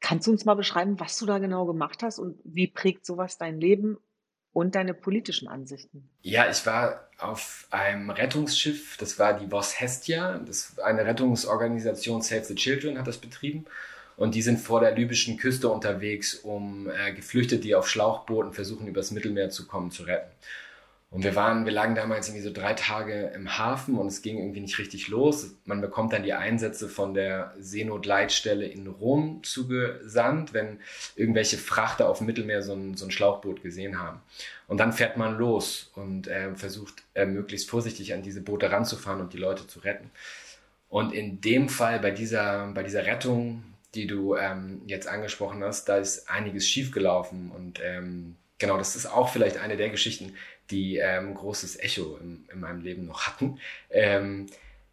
Kannst 0.00 0.26
du 0.26 0.32
uns 0.32 0.44
mal 0.44 0.54
beschreiben, 0.54 1.00
was 1.00 1.16
du 1.18 1.26
da 1.26 1.38
genau 1.38 1.64
gemacht 1.64 2.02
hast 2.02 2.18
und 2.18 2.38
wie 2.44 2.66
prägt 2.66 3.06
sowas 3.06 3.38
dein 3.38 3.60
Leben 3.60 3.98
und 4.54 4.74
deine 4.74 4.94
politischen 4.94 5.48
Ansichten? 5.48 6.08
Ja, 6.22 6.48
ich 6.50 6.64
war 6.64 7.08
auf 7.18 7.66
einem 7.70 8.08
Rettungsschiff, 8.08 8.96
das 8.96 9.18
war 9.18 9.38
die 9.38 9.50
Vos 9.50 9.78
Hestia, 9.78 10.38
das 10.38 10.78
eine 10.78 11.04
Rettungsorganisation 11.04 12.22
Save 12.22 12.44
the 12.44 12.54
Children 12.54 12.98
hat 12.98 13.06
das 13.06 13.18
betrieben. 13.18 13.66
Und 14.16 14.36
die 14.36 14.42
sind 14.42 14.60
vor 14.60 14.78
der 14.78 14.94
libyschen 14.94 15.36
Küste 15.36 15.68
unterwegs, 15.68 16.36
um 16.36 16.88
äh, 16.88 17.12
Geflüchtete, 17.12 17.60
die 17.60 17.74
auf 17.74 17.88
Schlauchbooten 17.88 18.52
versuchen, 18.52 18.86
übers 18.86 19.10
Mittelmeer 19.10 19.50
zu 19.50 19.66
kommen, 19.66 19.90
zu 19.90 20.04
retten. 20.04 20.30
Und 21.14 21.22
wir 21.22 21.36
waren, 21.36 21.64
wir 21.64 21.70
lagen 21.70 21.94
damals 21.94 22.26
irgendwie 22.26 22.42
so 22.42 22.52
drei 22.52 22.74
Tage 22.74 23.30
im 23.36 23.56
Hafen 23.56 23.96
und 23.98 24.08
es 24.08 24.20
ging 24.20 24.36
irgendwie 24.36 24.58
nicht 24.58 24.80
richtig 24.80 25.06
los. 25.06 25.54
Man 25.64 25.80
bekommt 25.80 26.12
dann 26.12 26.24
die 26.24 26.32
Einsätze 26.32 26.88
von 26.88 27.14
der 27.14 27.54
Seenotleitstelle 27.60 28.66
in 28.66 28.88
Rom 28.88 29.38
zugesandt, 29.44 30.52
wenn 30.54 30.80
irgendwelche 31.14 31.56
Frachter 31.56 32.08
auf 32.08 32.18
dem 32.18 32.26
Mittelmeer 32.26 32.62
so 32.62 32.72
ein, 32.72 32.96
so 32.96 33.04
ein 33.04 33.12
Schlauchboot 33.12 33.62
gesehen 33.62 34.00
haben. 34.00 34.22
Und 34.66 34.78
dann 34.78 34.92
fährt 34.92 35.16
man 35.16 35.38
los 35.38 35.92
und 35.94 36.26
äh, 36.26 36.52
versucht 36.56 37.04
äh, 37.14 37.26
möglichst 37.26 37.70
vorsichtig 37.70 38.12
an 38.12 38.22
diese 38.22 38.40
Boote 38.40 38.72
ranzufahren 38.72 39.20
und 39.20 39.32
die 39.32 39.38
Leute 39.38 39.68
zu 39.68 39.78
retten. 39.78 40.10
Und 40.88 41.14
in 41.14 41.40
dem 41.40 41.68
Fall, 41.68 42.00
bei 42.00 42.10
dieser, 42.10 42.72
bei 42.74 42.82
dieser 42.82 43.06
Rettung, 43.06 43.62
die 43.94 44.08
du 44.08 44.34
ähm, 44.34 44.82
jetzt 44.86 45.06
angesprochen 45.06 45.62
hast, 45.62 45.88
da 45.88 45.96
ist 45.96 46.28
einiges 46.28 46.66
schiefgelaufen 46.66 47.52
und 47.52 47.78
ähm, 47.84 48.34
genau, 48.58 48.78
das 48.78 48.96
ist 48.96 49.06
auch 49.06 49.28
vielleicht 49.28 49.58
eine 49.58 49.76
der 49.76 49.90
Geschichten, 49.90 50.34
die 50.70 50.98
ähm, 50.98 51.34
großes 51.34 51.78
Echo 51.78 52.16
in, 52.20 52.44
in, 52.52 52.60
meinem 52.60 52.80
Leben 52.80 53.06
noch 53.06 53.26
hatten. 53.26 53.58
Ähm, 53.90 54.46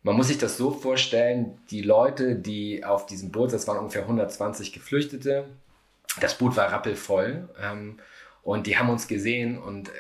man 0.04 0.16
muss 0.16 0.28
sich 0.28 0.38
das 0.38 0.58
so 0.58 0.72
vorstellen, 0.72 1.60
die 1.70 1.82
Leute, 1.82 2.36
die 2.36 2.84
auf 2.84 3.06
diesem 3.06 3.32
Boot, 3.32 3.54
das 3.54 3.68
waren 3.68 3.78
ungefähr 3.78 4.02
120 4.02 4.74
Geflüchtete, 4.74 5.46
das 6.20 6.38
Boot 6.38 6.56
war 6.58 6.72
rappelvoll 6.72 7.50
ähm, 7.62 8.00
und 8.44 8.68
die 8.68 8.78
haben 8.78 8.90
uns 8.90 9.08
gesehen 9.08 9.58
und 9.58 9.92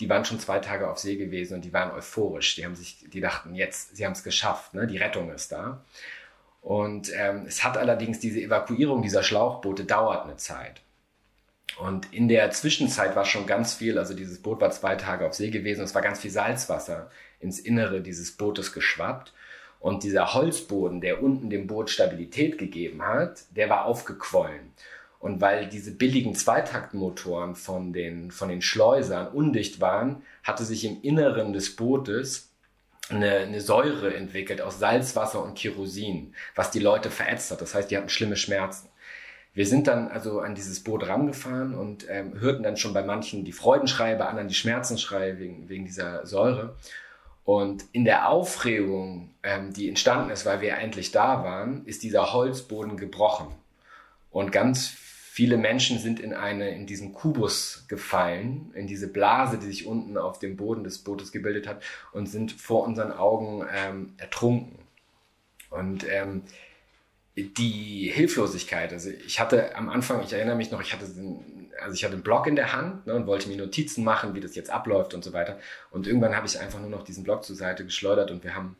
die 0.00 0.08
waren 0.08 0.24
schon 0.24 0.38
zwei 0.38 0.58
Tage 0.58 0.88
auf 0.90 0.98
See 0.98 1.16
gewesen 1.16 1.54
und 1.54 1.64
die 1.64 1.72
waren 1.72 1.90
euphorisch. 1.92 2.54
Die 2.54 2.64
haben 2.64 2.76
sich, 2.76 3.04
die 3.10 3.20
dachten, 3.20 3.54
jetzt, 3.54 3.96
sie 3.96 4.04
haben 4.04 4.12
es 4.12 4.22
geschafft, 4.22 4.74
ne? 4.74 4.86
die 4.86 4.98
Rettung 4.98 5.32
ist 5.32 5.52
da. 5.52 5.82
Und 6.60 7.10
ähm, 7.14 7.44
es 7.46 7.64
hat 7.64 7.78
allerdings 7.78 8.20
diese 8.20 8.40
Evakuierung 8.40 9.00
dieser 9.00 9.22
Schlauchboote 9.22 9.84
dauert 9.84 10.24
eine 10.24 10.36
Zeit. 10.36 10.82
Und 11.78 12.12
in 12.12 12.28
der 12.28 12.50
Zwischenzeit 12.52 13.16
war 13.16 13.24
schon 13.24 13.46
ganz 13.46 13.74
viel, 13.74 13.98
also 13.98 14.14
dieses 14.14 14.40
Boot 14.40 14.60
war 14.60 14.70
zwei 14.70 14.96
Tage 14.96 15.26
auf 15.26 15.34
See 15.34 15.50
gewesen, 15.50 15.84
es 15.84 15.94
war 15.94 16.02
ganz 16.02 16.20
viel 16.20 16.30
Salzwasser 16.30 17.10
ins 17.38 17.58
Innere 17.58 18.00
dieses 18.00 18.32
Bootes 18.32 18.72
geschwappt. 18.72 19.34
Und 19.78 20.02
dieser 20.02 20.32
Holzboden, 20.32 21.00
der 21.00 21.22
unten 21.22 21.50
dem 21.50 21.66
Boot 21.66 21.90
Stabilität 21.90 22.56
gegeben 22.56 23.02
hat, 23.02 23.44
der 23.50 23.68
war 23.68 23.84
aufgequollen. 23.84 24.72
Und 25.18 25.40
weil 25.40 25.68
diese 25.68 25.92
billigen 25.92 26.34
Zweitaktmotoren 26.34 27.54
von 27.54 27.92
den, 27.92 28.30
von 28.30 28.48
den 28.48 28.62
Schleusern 28.62 29.28
undicht 29.28 29.80
waren, 29.80 30.22
hatte 30.42 30.64
sich 30.64 30.84
im 30.84 31.02
Inneren 31.02 31.52
des 31.52 31.76
Bootes 31.76 32.50
eine, 33.08 33.38
eine 33.38 33.60
Säure 33.60 34.14
entwickelt 34.14 34.60
aus 34.60 34.78
Salzwasser 34.78 35.42
und 35.42 35.56
Kerosin, 35.56 36.34
was 36.54 36.70
die 36.70 36.80
Leute 36.80 37.10
verätzt 37.10 37.50
hat. 37.50 37.60
Das 37.60 37.74
heißt, 37.74 37.90
die 37.90 37.96
hatten 37.96 38.08
schlimme 38.08 38.36
Schmerzen. 38.36 38.88
Wir 39.56 39.66
sind 39.66 39.86
dann 39.86 40.08
also 40.08 40.40
an 40.40 40.54
dieses 40.54 40.84
Boot 40.84 41.08
rangefahren 41.08 41.74
und 41.74 42.06
ähm, 42.10 42.38
hörten 42.38 42.62
dann 42.62 42.76
schon 42.76 42.92
bei 42.92 43.02
manchen 43.02 43.42
die 43.46 43.52
Freudenschreie, 43.52 44.16
bei 44.16 44.26
anderen 44.26 44.48
die 44.48 44.54
Schmerzensschreie 44.54 45.38
wegen, 45.38 45.70
wegen 45.70 45.86
dieser 45.86 46.26
Säure. 46.26 46.76
Und 47.46 47.86
in 47.92 48.04
der 48.04 48.28
Aufregung, 48.28 49.30
ähm, 49.42 49.72
die 49.72 49.88
entstanden 49.88 50.28
ist, 50.28 50.44
weil 50.44 50.60
wir 50.60 50.76
endlich 50.76 51.10
da 51.10 51.42
waren, 51.42 51.86
ist 51.86 52.02
dieser 52.02 52.34
Holzboden 52.34 52.98
gebrochen. 52.98 53.46
Und 54.30 54.52
ganz 54.52 54.88
viele 54.88 55.56
Menschen 55.56 55.98
sind 56.00 56.20
in 56.20 56.34
eine, 56.34 56.74
in 56.74 56.86
diesen 56.86 57.14
Kubus 57.14 57.86
gefallen, 57.88 58.72
in 58.74 58.86
diese 58.86 59.08
Blase, 59.10 59.56
die 59.56 59.68
sich 59.68 59.86
unten 59.86 60.18
auf 60.18 60.38
dem 60.38 60.58
Boden 60.58 60.84
des 60.84 60.98
Bootes 60.98 61.32
gebildet 61.32 61.66
hat 61.66 61.82
und 62.12 62.26
sind 62.26 62.52
vor 62.52 62.84
unseren 62.84 63.10
Augen 63.10 63.64
ähm, 63.74 64.12
ertrunken. 64.18 64.80
Und 65.70 66.06
ähm, 66.10 66.42
die 67.36 68.10
Hilflosigkeit. 68.12 68.92
Also 68.92 69.10
ich 69.10 69.38
hatte 69.38 69.76
am 69.76 69.90
Anfang, 69.90 70.22
ich 70.22 70.32
erinnere 70.32 70.56
mich 70.56 70.70
noch, 70.70 70.80
ich 70.80 70.92
hatte, 70.92 71.04
also 71.04 71.94
ich 71.94 72.04
hatte 72.04 72.14
einen 72.14 72.22
Block 72.22 72.46
in 72.46 72.56
der 72.56 72.72
Hand 72.72 73.06
ne, 73.06 73.14
und 73.14 73.26
wollte 73.26 73.48
mir 73.48 73.58
Notizen 73.58 74.04
machen, 74.04 74.34
wie 74.34 74.40
das 74.40 74.54
jetzt 74.54 74.70
abläuft 74.70 75.12
und 75.12 75.22
so 75.22 75.34
weiter. 75.34 75.58
Und 75.90 76.06
irgendwann 76.06 76.34
habe 76.34 76.46
ich 76.46 76.58
einfach 76.58 76.80
nur 76.80 76.88
noch 76.88 77.04
diesen 77.04 77.24
Block 77.24 77.44
zur 77.44 77.54
Seite 77.54 77.84
geschleudert 77.84 78.30
und 78.30 78.42
wir 78.42 78.54
haben 78.54 78.76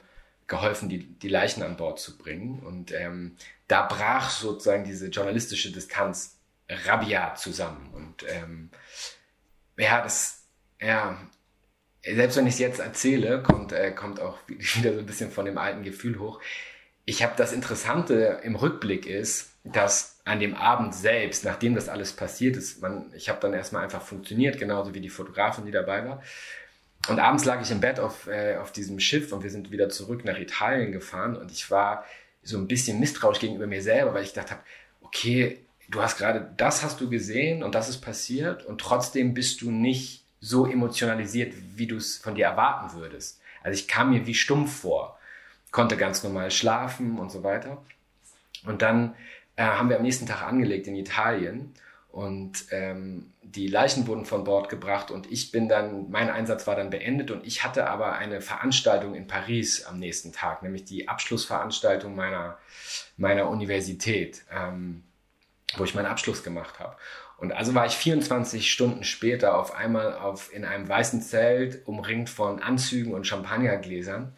geholfen, 0.46 0.88
die, 0.88 1.06
die 1.06 1.28
Leichen 1.28 1.62
an 1.62 1.76
Bord 1.76 1.98
zu 1.98 2.16
bringen. 2.16 2.60
Und 2.60 2.92
ähm, 2.92 3.36
da 3.68 3.86
brach 3.86 4.30
sozusagen 4.30 4.84
diese 4.84 5.08
journalistische 5.08 5.70
Distanz 5.70 6.38
rabiat 6.68 7.38
zusammen. 7.38 7.90
Und 7.92 8.24
ähm, 8.26 8.70
ja, 9.76 10.02
das, 10.02 10.46
ja, 10.80 11.20
selbst 12.02 12.38
wenn 12.38 12.46
ich 12.46 12.54
es 12.54 12.60
jetzt 12.60 12.80
erzähle, 12.80 13.42
kommt, 13.42 13.72
äh, 13.72 13.90
kommt 13.90 14.18
auch 14.18 14.38
wieder 14.46 14.94
so 14.94 15.00
ein 15.00 15.06
bisschen 15.06 15.30
von 15.30 15.44
dem 15.44 15.58
alten 15.58 15.82
Gefühl 15.82 16.18
hoch 16.18 16.40
ich 17.06 17.22
habe 17.22 17.34
das 17.36 17.52
Interessante 17.52 18.40
im 18.42 18.56
Rückblick 18.56 19.06
ist, 19.06 19.50
dass 19.62 20.18
an 20.24 20.40
dem 20.40 20.54
Abend 20.54 20.92
selbst, 20.92 21.44
nachdem 21.44 21.76
das 21.76 21.88
alles 21.88 22.12
passiert 22.12 22.56
ist, 22.56 22.82
man, 22.82 23.12
ich 23.14 23.28
habe 23.28 23.38
dann 23.40 23.54
erstmal 23.54 23.84
einfach 23.84 24.02
funktioniert, 24.02 24.58
genauso 24.58 24.92
wie 24.92 25.00
die 25.00 25.08
Fotografin, 25.08 25.64
die 25.64 25.72
dabei 25.72 26.04
war. 26.04 26.22
Und 27.08 27.20
abends 27.20 27.44
lag 27.44 27.62
ich 27.62 27.70
im 27.70 27.80
Bett 27.80 28.00
auf, 28.00 28.26
äh, 28.26 28.56
auf 28.56 28.72
diesem 28.72 28.98
Schiff 28.98 29.32
und 29.32 29.44
wir 29.44 29.50
sind 29.50 29.70
wieder 29.70 29.88
zurück 29.88 30.24
nach 30.24 30.38
Italien 30.38 30.90
gefahren 30.90 31.36
und 31.36 31.52
ich 31.52 31.70
war 31.70 32.04
so 32.42 32.58
ein 32.58 32.66
bisschen 32.66 32.98
misstrauisch 32.98 33.38
gegenüber 33.38 33.68
mir 33.68 33.82
selber, 33.82 34.12
weil 34.12 34.24
ich 34.24 34.34
gedacht 34.34 34.50
habe, 34.50 34.62
okay, 35.00 35.60
du 35.88 36.02
hast 36.02 36.18
gerade 36.18 36.52
das 36.56 36.82
hast 36.82 37.00
du 37.00 37.08
gesehen 37.08 37.62
und 37.62 37.76
das 37.76 37.88
ist 37.88 37.98
passiert 37.98 38.66
und 38.66 38.80
trotzdem 38.80 39.34
bist 39.34 39.62
du 39.62 39.70
nicht 39.70 40.24
so 40.40 40.66
emotionalisiert, 40.66 41.54
wie 41.76 41.86
du 41.86 41.96
es 41.96 42.16
von 42.18 42.34
dir 42.34 42.46
erwarten 42.46 42.98
würdest. 42.98 43.40
Also 43.62 43.78
ich 43.78 43.86
kam 43.86 44.10
mir 44.10 44.26
wie 44.26 44.34
stumpf 44.34 44.80
vor 44.80 45.15
konnte 45.70 45.96
ganz 45.96 46.22
normal 46.22 46.50
schlafen 46.50 47.18
und 47.18 47.30
so 47.30 47.42
weiter. 47.42 47.82
Und 48.64 48.82
dann 48.82 49.14
äh, 49.56 49.64
haben 49.64 49.88
wir 49.88 49.96
am 49.96 50.02
nächsten 50.02 50.26
Tag 50.26 50.42
angelegt 50.42 50.86
in 50.86 50.96
Italien 50.96 51.74
und 52.10 52.66
ähm, 52.70 53.32
die 53.42 53.68
Leichen 53.68 54.06
wurden 54.06 54.24
von 54.24 54.44
Bord 54.44 54.68
gebracht 54.68 55.10
und 55.10 55.30
ich 55.30 55.52
bin 55.52 55.68
dann, 55.68 56.10
mein 56.10 56.30
Einsatz 56.30 56.66
war 56.66 56.74
dann 56.74 56.90
beendet 56.90 57.30
und 57.30 57.46
ich 57.46 57.62
hatte 57.62 57.88
aber 57.88 58.14
eine 58.14 58.40
Veranstaltung 58.40 59.14
in 59.14 59.26
Paris 59.26 59.84
am 59.84 59.98
nächsten 59.98 60.32
Tag, 60.32 60.62
nämlich 60.62 60.84
die 60.84 61.08
Abschlussveranstaltung 61.08 62.14
meiner, 62.14 62.58
meiner 63.16 63.48
Universität, 63.48 64.42
ähm, 64.50 65.04
wo 65.76 65.84
ich 65.84 65.94
meinen 65.94 66.06
Abschluss 66.06 66.42
gemacht 66.42 66.80
habe. 66.80 66.96
Und 67.38 67.52
also 67.52 67.74
war 67.74 67.84
ich 67.84 67.92
24 67.92 68.72
Stunden 68.72 69.04
später 69.04 69.58
auf 69.58 69.74
einmal 69.74 70.14
auf, 70.14 70.52
in 70.52 70.64
einem 70.64 70.88
weißen 70.88 71.20
Zelt 71.20 71.86
umringt 71.86 72.30
von 72.30 72.62
Anzügen 72.62 73.12
und 73.12 73.26
Champagnergläsern 73.26 74.34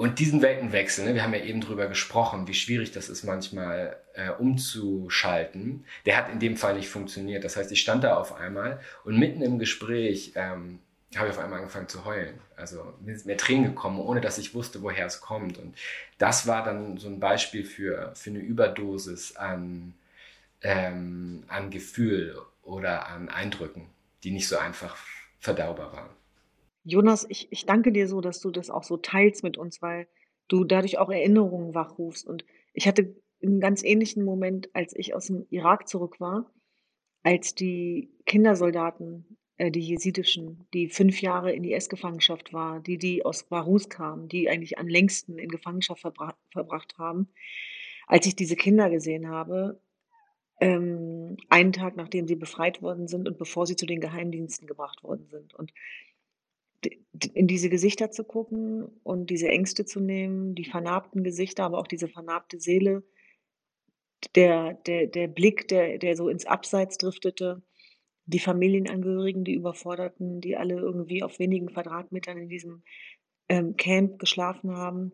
und 0.00 0.18
diesen 0.18 0.40
Weltenwechsel, 0.40 1.04
ne, 1.04 1.14
wir 1.14 1.22
haben 1.22 1.34
ja 1.34 1.40
eben 1.40 1.60
drüber 1.60 1.86
gesprochen, 1.86 2.48
wie 2.48 2.54
schwierig 2.54 2.90
das 2.90 3.10
ist 3.10 3.22
manchmal 3.22 3.98
äh, 4.14 4.30
umzuschalten, 4.30 5.84
der 6.06 6.16
hat 6.16 6.30
in 6.32 6.38
dem 6.38 6.56
Fall 6.56 6.74
nicht 6.74 6.88
funktioniert. 6.88 7.44
Das 7.44 7.58
heißt, 7.58 7.70
ich 7.70 7.82
stand 7.82 8.02
da 8.02 8.16
auf 8.16 8.34
einmal 8.34 8.80
und 9.04 9.18
mitten 9.18 9.42
im 9.42 9.58
Gespräch 9.58 10.32
ähm, 10.36 10.78
habe 11.14 11.28
ich 11.28 11.34
auf 11.34 11.38
einmal 11.38 11.58
angefangen 11.58 11.88
zu 11.88 12.06
heulen. 12.06 12.40
Also 12.56 12.94
mir 13.02 13.14
sind 13.14 13.26
mir 13.26 13.36
Tränen 13.36 13.74
gekommen, 13.74 14.00
ohne 14.00 14.22
dass 14.22 14.38
ich 14.38 14.54
wusste, 14.54 14.80
woher 14.80 15.04
es 15.04 15.20
kommt. 15.20 15.58
Und 15.58 15.76
das 16.16 16.46
war 16.46 16.64
dann 16.64 16.96
so 16.96 17.08
ein 17.08 17.20
Beispiel 17.20 17.66
für, 17.66 18.14
für 18.14 18.30
eine 18.30 18.38
Überdosis 18.38 19.36
an, 19.36 19.92
ähm, 20.62 21.44
an 21.48 21.70
Gefühl 21.70 22.40
oder 22.62 23.06
an 23.08 23.28
Eindrücken, 23.28 23.90
die 24.24 24.30
nicht 24.30 24.48
so 24.48 24.56
einfach 24.56 24.96
verdaubar 25.40 25.92
waren. 25.92 26.19
Jonas, 26.84 27.26
ich, 27.28 27.48
ich 27.50 27.66
danke 27.66 27.92
dir 27.92 28.08
so, 28.08 28.20
dass 28.20 28.40
du 28.40 28.50
das 28.50 28.70
auch 28.70 28.84
so 28.84 28.96
teilst 28.96 29.42
mit 29.42 29.58
uns, 29.58 29.82
weil 29.82 30.08
du 30.48 30.64
dadurch 30.64 30.98
auch 30.98 31.10
Erinnerungen 31.10 31.74
wachrufst. 31.74 32.26
Und 32.26 32.44
ich 32.72 32.86
hatte 32.86 33.14
einen 33.42 33.60
ganz 33.60 33.82
ähnlichen 33.82 34.24
Moment, 34.24 34.68
als 34.74 34.94
ich 34.94 35.14
aus 35.14 35.26
dem 35.26 35.46
Irak 35.50 35.88
zurück 35.88 36.20
war, 36.20 36.52
als 37.22 37.54
die 37.54 38.10
Kindersoldaten, 38.26 39.38
äh, 39.56 39.70
die 39.70 39.80
jesidischen, 39.80 40.66
die 40.72 40.88
fünf 40.88 41.20
Jahre 41.20 41.52
in 41.52 41.64
IS-Gefangenschaft 41.64 42.52
war, 42.52 42.80
die, 42.80 42.98
die 42.98 43.24
aus 43.24 43.44
Barus 43.44 43.88
kamen, 43.88 44.28
die 44.28 44.48
eigentlich 44.48 44.78
am 44.78 44.88
längsten 44.88 45.38
in 45.38 45.48
Gefangenschaft 45.48 46.00
verbra 46.00 46.34
verbracht 46.50 46.96
haben, 46.98 47.28
als 48.06 48.26
ich 48.26 48.34
diese 48.36 48.56
Kinder 48.56 48.90
gesehen 48.90 49.28
habe, 49.28 49.80
ähm, 50.60 51.36
einen 51.48 51.72
Tag 51.72 51.96
nachdem 51.96 52.26
sie 52.26 52.36
befreit 52.36 52.82
worden 52.82 53.08
sind 53.08 53.28
und 53.28 53.38
bevor 53.38 53.66
sie 53.66 53.76
zu 53.76 53.86
den 53.86 54.00
Geheimdiensten 54.00 54.66
gebracht 54.66 55.02
worden 55.02 55.26
sind. 55.28 55.54
Und 55.54 55.72
in 57.26 57.46
diese 57.46 57.68
Gesichter 57.68 58.10
zu 58.10 58.24
gucken 58.24 58.84
und 59.02 59.30
diese 59.30 59.48
Ängste 59.48 59.84
zu 59.84 60.00
nehmen, 60.00 60.54
die 60.54 60.64
vernarbten 60.64 61.24
Gesichter, 61.24 61.64
aber 61.64 61.78
auch 61.78 61.86
diese 61.86 62.08
vernarbte 62.08 62.60
Seele, 62.60 63.02
der, 64.34 64.74
der, 64.74 65.06
der 65.06 65.28
Blick, 65.28 65.68
der, 65.68 65.98
der 65.98 66.16
so 66.16 66.28
ins 66.28 66.46
Abseits 66.46 66.98
driftete, 66.98 67.62
die 68.26 68.38
Familienangehörigen, 68.38 69.44
die 69.44 69.54
Überforderten, 69.54 70.40
die 70.40 70.56
alle 70.56 70.74
irgendwie 70.74 71.22
auf 71.22 71.38
wenigen 71.38 71.66
Quadratmetern 71.66 72.38
in 72.38 72.48
diesem 72.48 72.82
ähm, 73.48 73.76
Camp 73.76 74.18
geschlafen 74.18 74.76
haben. 74.76 75.12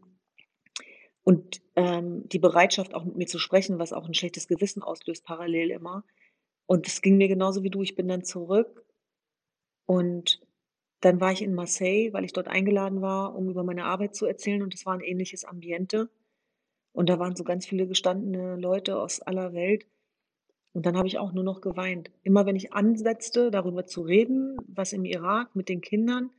Und 1.23 1.63
ähm, 1.75 2.29
die 2.29 2.39
Bereitschaft, 2.39 2.95
auch 2.95 3.05
mit 3.05 3.17
mir 3.17 3.27
zu 3.27 3.39
sprechen, 3.39 3.79
was 3.79 3.93
auch 3.93 4.07
ein 4.07 4.15
schlechtes 4.15 4.49
Gewissen 4.49 4.83
auslöst, 4.83 5.25
parallel 5.25 5.71
immer. 5.71 6.05
Und 6.67 6.87
es 6.87 7.01
ging 7.01 7.17
mir 7.17 7.29
genauso 7.29 7.63
wie 7.63 7.71
du. 7.71 7.83
Ich 7.83 7.97
bin 7.97 8.09
dann 8.09 8.25
zurück 8.25 8.85
und 9.87 10.46
dann 11.01 11.21
war 11.21 11.33
ich 11.33 11.43
in 11.43 11.55
Marseille, 11.55 12.13
weil 12.13 12.25
ich 12.25 12.33
dort 12.33 12.49
eingeladen 12.49 13.03
war, 13.03 13.35
um 13.35 13.49
über 13.51 13.65
meine 13.65 13.85
Arbeit 13.85 14.15
zu 14.15 14.27
erzählen 14.27 14.63
und 14.63 14.75
es 14.75 14.87
war 14.87 14.95
ein 14.95 15.03
ähnliches 15.03 15.45
Ambiente. 15.45 16.09
Und 16.93 17.11
da 17.11 17.19
waren 17.19 17.37
so 17.37 17.45
ganz 17.45 17.67
viele 17.67 17.87
gestandene 17.87 18.57
Leute 18.57 18.99
aus 18.99 19.21
aller 19.21 19.53
Welt. 19.53 19.87
Und 20.73 20.87
dann 20.87 20.97
habe 20.97 21.09
ich 21.09 21.19
auch 21.19 21.33
nur 21.33 21.45
noch 21.45 21.61
geweint. 21.61 22.11
Immer 22.23 22.47
wenn 22.47 22.57
ich 22.57 22.73
ansetzte, 22.73 23.51
darüber 23.51 23.87
zu 23.87 24.03
reden, 24.03 24.57
was 24.67 24.93
im 24.93 25.05
Irak 25.05 25.55
mit 25.55 25.69
den 25.69 25.81
Kindern, 25.81 26.31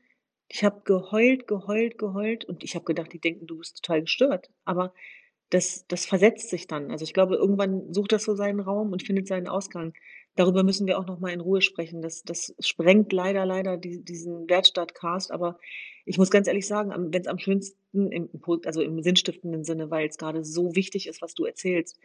ich 0.50 0.63
habe 0.63 0.82
geheult, 0.86 1.48
geheult, 1.48 1.98
geheult 1.98 2.46
und 2.46 2.63
ich 2.63 2.76
habe 2.76 2.86
gedacht, 2.86 3.12
die 3.13 3.20
denken, 3.20 3.48
du 3.48 3.58
bist 3.58 3.84
total 3.84 4.02
gestört. 4.02 4.50
Aber 4.65 4.93
das, 5.50 5.86
das 5.88 6.06
versetzt 6.06 6.50
sich 6.50 6.67
dann. 6.67 6.91
Also 6.91 7.04
ich 7.04 7.13
glaube, 7.13 7.36
irgendwann 7.36 7.93
sucht 7.93 8.12
das 8.12 8.24
so 8.24 8.36
seinen 8.36 8.60
Raum 8.60 8.91
und 8.91 9.04
findet 9.04 9.28
seinen 9.28 9.48
Ausgang. 9.48 9.93
Darüber 10.38 10.62
müssen 10.62 10.86
wir 10.86 11.00
auch 11.00 11.08
noch 11.08 11.19
mal 11.19 11.34
in 11.34 11.41
Ruhe 11.41 11.62
sprechen. 11.62 12.02
Das, 12.02 12.23
das 12.23 12.56
sprengt 12.60 13.12
leider, 13.12 13.45
leider 13.45 13.76
die, 13.76 14.04
diesen 14.04 14.47
Wertstadt-Cast. 14.47 15.32
Aber 15.32 15.60
ich 16.06 16.19
muss 16.19 16.30
ganz 16.30 16.47
ehrlich 16.47 16.67
sagen, 16.67 16.93
wenn 17.12 17.21
es 17.21 17.28
am 17.28 17.39
schönsten, 17.39 18.12
im, 18.12 18.30
also 18.63 18.82
im 18.82 19.02
sinnstiftenden 19.02 19.63
Sinne, 19.63 19.89
weil 19.89 20.08
es 20.08 20.17
gerade 20.17 20.43
so 20.43 20.76
wichtig 20.76 21.08
ist, 21.08 21.23
was 21.23 21.34
du 21.34 21.45
erzählst, 21.45 22.00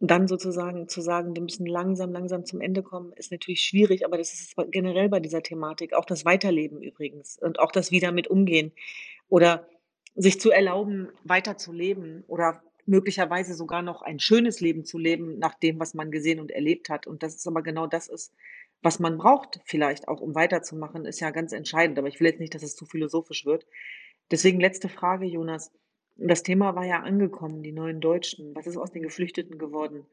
dann 0.00 0.26
sozusagen 0.26 0.88
zu 0.88 1.00
sagen, 1.00 1.36
wir 1.36 1.42
müssen 1.42 1.66
langsam, 1.66 2.12
langsam 2.12 2.44
zum 2.44 2.60
Ende 2.60 2.82
kommen, 2.82 3.12
ist 3.12 3.30
natürlich 3.30 3.62
schwierig, 3.62 4.04
aber 4.04 4.18
das 4.18 4.34
ist 4.34 4.54
generell 4.72 5.08
bei 5.08 5.20
dieser 5.20 5.42
Thematik. 5.42 5.94
Auch 5.94 6.04
das 6.04 6.24
Weiterleben 6.24 6.82
übrigens 6.82 7.38
und 7.40 7.60
auch 7.60 7.70
das 7.70 7.92
wieder 7.92 8.10
mit 8.10 8.26
umgehen 8.26 8.72
oder 9.28 9.68
sich 10.16 10.40
zu 10.40 10.50
erlauben, 10.50 11.08
weiterzuleben 11.22 12.24
oder 12.26 12.62
möglicherweise 12.86 13.54
sogar 13.54 13.82
noch 13.82 14.02
ein 14.02 14.18
schönes 14.18 14.60
Leben 14.60 14.84
zu 14.84 14.98
leben 14.98 15.38
nach 15.38 15.54
dem, 15.54 15.80
was 15.80 15.94
man 15.94 16.10
gesehen 16.10 16.40
und 16.40 16.50
erlebt 16.50 16.88
hat. 16.88 17.06
Und 17.06 17.22
das 17.22 17.34
ist 17.36 17.46
aber 17.46 17.62
genau 17.62 17.86
das 17.86 18.08
ist, 18.08 18.34
was 18.82 18.98
man 18.98 19.16
braucht, 19.16 19.60
vielleicht 19.64 20.08
auch, 20.08 20.20
um 20.20 20.34
weiterzumachen, 20.34 21.06
ist 21.06 21.20
ja 21.20 21.30
ganz 21.30 21.52
entscheidend. 21.52 21.98
Aber 21.98 22.08
ich 22.08 22.20
will 22.20 22.26
jetzt 22.26 22.40
nicht, 22.40 22.54
dass 22.54 22.62
es 22.62 22.76
zu 22.76 22.84
philosophisch 22.84 23.46
wird. 23.46 23.66
Deswegen 24.30 24.60
letzte 24.60 24.88
Frage, 24.88 25.26
Jonas. 25.26 25.72
Das 26.16 26.42
Thema 26.42 26.76
war 26.76 26.84
ja 26.84 27.00
angekommen, 27.00 27.62
die 27.62 27.72
neuen 27.72 28.00
Deutschen. 28.00 28.54
Was 28.54 28.66
ist 28.66 28.76
aus 28.76 28.92
den 28.92 29.02
Geflüchteten 29.02 29.58
geworden? 29.58 30.06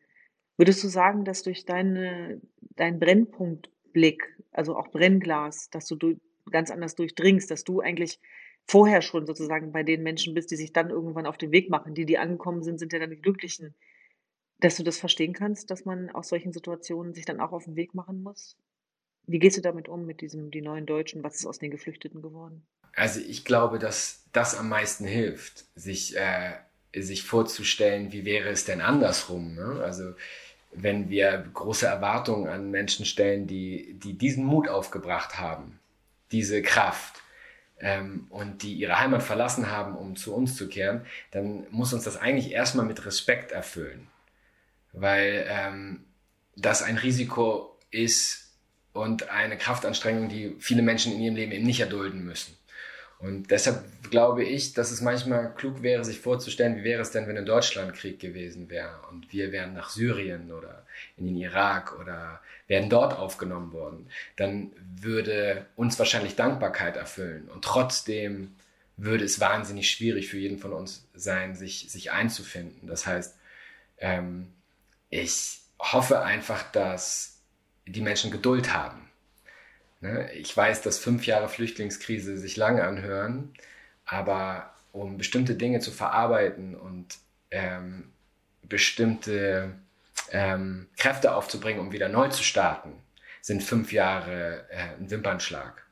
Würdest 0.58 0.84
du 0.84 0.88
sagen, 0.88 1.26
dass 1.26 1.44
durch 1.44 1.66
deine, 1.66 2.42
dein 2.76 3.00
Brennpunktblick, 3.00 4.36
also 4.52 4.76
auch 4.76 4.90
Brennglas, 4.90 5.70
dass 5.70 5.86
du 5.88 6.20
ganz 6.50 6.72
anders 6.72 6.96
durchdringst, 6.96 7.52
dass 7.52 7.64
du 7.64 7.82
eigentlich 7.82 8.20
vorher 8.68 9.02
schon 9.02 9.26
sozusagen 9.26 9.72
bei 9.72 9.84
den 9.84 10.04
Menschen 10.04 10.34
bist, 10.34 10.52
die 10.52 10.56
sich 10.56 10.74
dann 10.74 10.90
irgendwann 10.90 11.26
auf 11.26 11.38
den 11.38 11.52
Weg 11.52 11.70
machen. 11.70 11.94
Die, 11.94 12.06
die 12.06 12.18
angekommen 12.18 12.64
sind, 12.64 12.80
sind 12.80 12.94
ja 12.94 13.00
dann 13.00 13.10
die 13.10 13.22
Glücklichen. 13.22 13.76
Dass 14.60 14.78
du 14.78 14.84
das 14.84 14.98
verstehen 14.98 15.34
kannst, 15.34 15.72
dass 15.72 15.86
man 15.86 16.10
aus 16.12 16.30
solchen 16.30 16.54
Situationen 16.54 17.14
sich 17.14 17.26
dann 17.26 17.40
auch 17.40 17.52
auf 17.52 17.66
den 17.66 17.76
Weg 17.76 17.96
machen 17.96 18.22
muss? 18.22 18.58
Wie 19.26 19.40
gehst 19.40 19.58
du 19.58 19.62
damit 19.62 19.88
um, 19.88 20.06
mit 20.06 20.22
diesem, 20.22 20.52
die 20.52 20.62
neuen 20.62 20.86
Deutschen? 20.86 21.24
Was 21.24 21.36
ist 21.36 21.46
aus 21.46 21.60
den 21.60 21.72
Geflüchteten 21.72 22.22
geworden? 22.22 22.66
Also 22.96 23.20
ich 23.20 23.46
glaube, 23.46 23.80
dass 23.80 24.26
das 24.34 24.58
am 24.58 24.70
meisten 24.70 25.06
hilft, 25.06 25.66
sich, 25.76 26.16
äh, 26.18 26.54
sich 26.96 27.24
vorzustellen, 27.24 28.12
wie 28.12 28.26
wäre 28.26 28.50
es 28.50 28.66
denn 28.66 28.82
andersrum. 28.82 29.56
Ne? 29.56 29.82
Also 29.84 30.14
wenn 30.74 31.10
wir 31.10 31.46
große 31.54 31.86
Erwartungen 31.86 32.48
an 32.48 32.72
Menschen 32.72 33.06
stellen, 33.06 33.48
die, 33.48 33.94
die 33.94 34.18
diesen 34.18 34.46
Mut 34.46 34.68
aufgebracht 34.68 35.40
haben, 35.40 35.80
diese 36.32 36.62
Kraft, 36.62 37.22
ähm, 37.82 38.28
und 38.30 38.64
die 38.64 38.74
ihre 38.74 39.00
Heimat 39.00 39.24
verlassen 39.24 39.70
haben, 39.70 39.96
um 39.96 40.16
zu 40.16 40.34
uns 40.34 40.56
zu 40.56 40.70
kehren, 40.70 41.06
dann 41.32 41.66
muss 41.72 41.94
uns 41.94 42.04
das 42.04 42.18
eigentlich 42.18 42.52
erstmal 42.52 42.86
mit 42.86 43.06
Respekt 43.06 43.52
erfüllen. 43.52 44.08
Weil 44.94 45.46
ähm, 45.50 46.06
das 46.56 46.84
ein 46.84 46.98
Risiko 46.98 47.78
ist 47.90 48.52
und 48.94 49.30
eine 49.30 49.58
Kraftanstrengung, 49.58 50.30
die 50.30 50.56
viele 50.60 50.82
Menschen 50.82 51.14
in 51.14 51.22
ihrem 51.22 51.36
Leben 51.36 51.52
eben 51.52 51.66
nicht 51.66 51.80
erdulden 51.80 52.24
müssen. 52.24 52.56
Und 53.22 53.52
deshalb 53.52 53.84
glaube 54.10 54.44
ich, 54.44 54.74
dass 54.74 54.92
es 54.92 55.02
manchmal 55.02 55.54
klug 55.54 55.84
wäre, 55.84 56.04
sich 56.04 56.20
vorzustellen, 56.20 56.78
wie 56.78 56.84
wäre 56.84 57.02
es 57.02 57.12
denn, 57.12 57.28
wenn 57.28 57.38
in 57.38 57.46
Deutschland 57.46 57.94
Krieg 57.94 58.20
gewesen 58.20 58.70
wäre 58.70 59.00
und 59.10 59.32
wir 59.32 59.52
wären 59.52 59.74
nach 59.74 59.90
Syrien 59.90 60.52
oder 60.52 60.86
in 61.18 61.28
den 61.28 61.38
Irak 61.38 62.00
oder 62.00 62.42
wären 62.68 62.90
dort 62.90 63.18
aufgenommen 63.18 63.74
worden. 63.74 64.10
Dann 64.38 64.72
würde 65.00 65.68
uns 65.76 66.00
wahrscheinlich 66.00 66.36
Dankbarkeit 66.36 66.98
erfüllen 66.98 67.48
und 67.50 67.64
trotzdem 67.64 68.56
würde 68.98 69.24
es 69.24 69.40
wahnsinnig 69.40 69.90
schwierig 69.90 70.30
für 70.30 70.38
jeden 70.38 70.58
von 70.58 70.74
uns 70.74 71.08
sein, 71.14 71.56
sich, 71.56 71.92
sich 71.92 72.12
einzufinden. 72.12 72.88
Das 72.88 73.06
heißt, 73.06 73.36
ähm, 74.00 74.48
ich 75.10 75.60
hoffe 75.80 76.22
einfach, 76.22 76.72
dass 76.72 77.40
die 77.86 78.02
Menschen 78.02 78.32
Geduld 78.32 78.74
haben? 78.74 79.11
Ich 80.34 80.56
weiß, 80.56 80.82
dass 80.82 80.98
fünf 80.98 81.28
Jahre 81.28 81.48
Flüchtlingskrise 81.48 82.38
sich 82.38 82.58
lange 82.58 82.84
anhören, 82.84 83.54
aber 84.06 84.74
um 84.92 85.18
bestimmte 85.18 85.56
Dinge 85.56 85.80
zu 85.80 85.92
verarbeiten 85.92 86.76
und 86.76 87.18
ähm, 87.52 88.12
bestimmte 88.64 89.74
ähm, 90.32 90.88
Kräfte 90.98 91.36
aufzubringen, 91.36 91.80
um 91.80 91.92
wieder 91.92 92.10
neu 92.10 92.30
zu 92.30 92.44
starten, 92.44 92.94
sind 93.42 93.64
fünf 93.64 93.92
Jahre 93.92 94.66
äh, 94.70 95.00
ein 95.00 95.12
Wimpernschlag. 95.12 95.86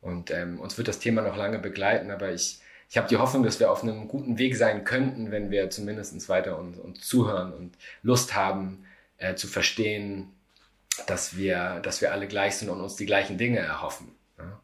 Und 0.00 0.30
ähm, 0.30 0.58
uns 0.58 0.78
wird 0.78 0.88
das 0.88 0.98
Thema 0.98 1.22
noch 1.22 1.36
lange 1.36 1.58
begleiten, 1.58 2.10
aber 2.10 2.32
ich, 2.32 2.60
ich 2.88 2.96
habe 2.96 3.08
die 3.08 3.18
Hoffnung, 3.18 3.42
dass 3.42 3.60
wir 3.60 3.70
auf 3.70 3.82
einem 3.82 4.08
guten 4.08 4.38
Weg 4.38 4.56
sein 4.56 4.84
könnten, 4.84 5.30
wenn 5.30 5.50
wir 5.50 5.70
zumindest 5.70 6.28
weiter 6.28 6.58
uns, 6.58 6.78
uns 6.78 7.00
zuhören 7.00 7.52
und 7.52 7.76
Lust 8.02 8.34
haben 8.34 8.84
äh, 9.18 9.34
zu 9.34 9.46
verstehen, 9.46 10.32
dass 11.06 11.36
wir, 11.36 11.80
dass 11.80 12.00
wir 12.00 12.12
alle 12.12 12.28
gleich 12.28 12.56
sind 12.56 12.68
und 12.68 12.80
uns 12.80 12.96
die 12.96 13.06
gleichen 13.06 13.38
Dinge 13.38 13.58
erhoffen. 13.58 14.14
Ne? 14.38 14.58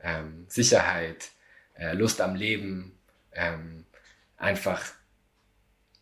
Ähm, 0.00 0.46
Sicherheit, 0.48 1.30
äh, 1.74 1.94
Lust 1.94 2.20
am 2.20 2.34
Leben, 2.34 2.98
ähm, 3.32 3.84
einfach, 4.36 4.82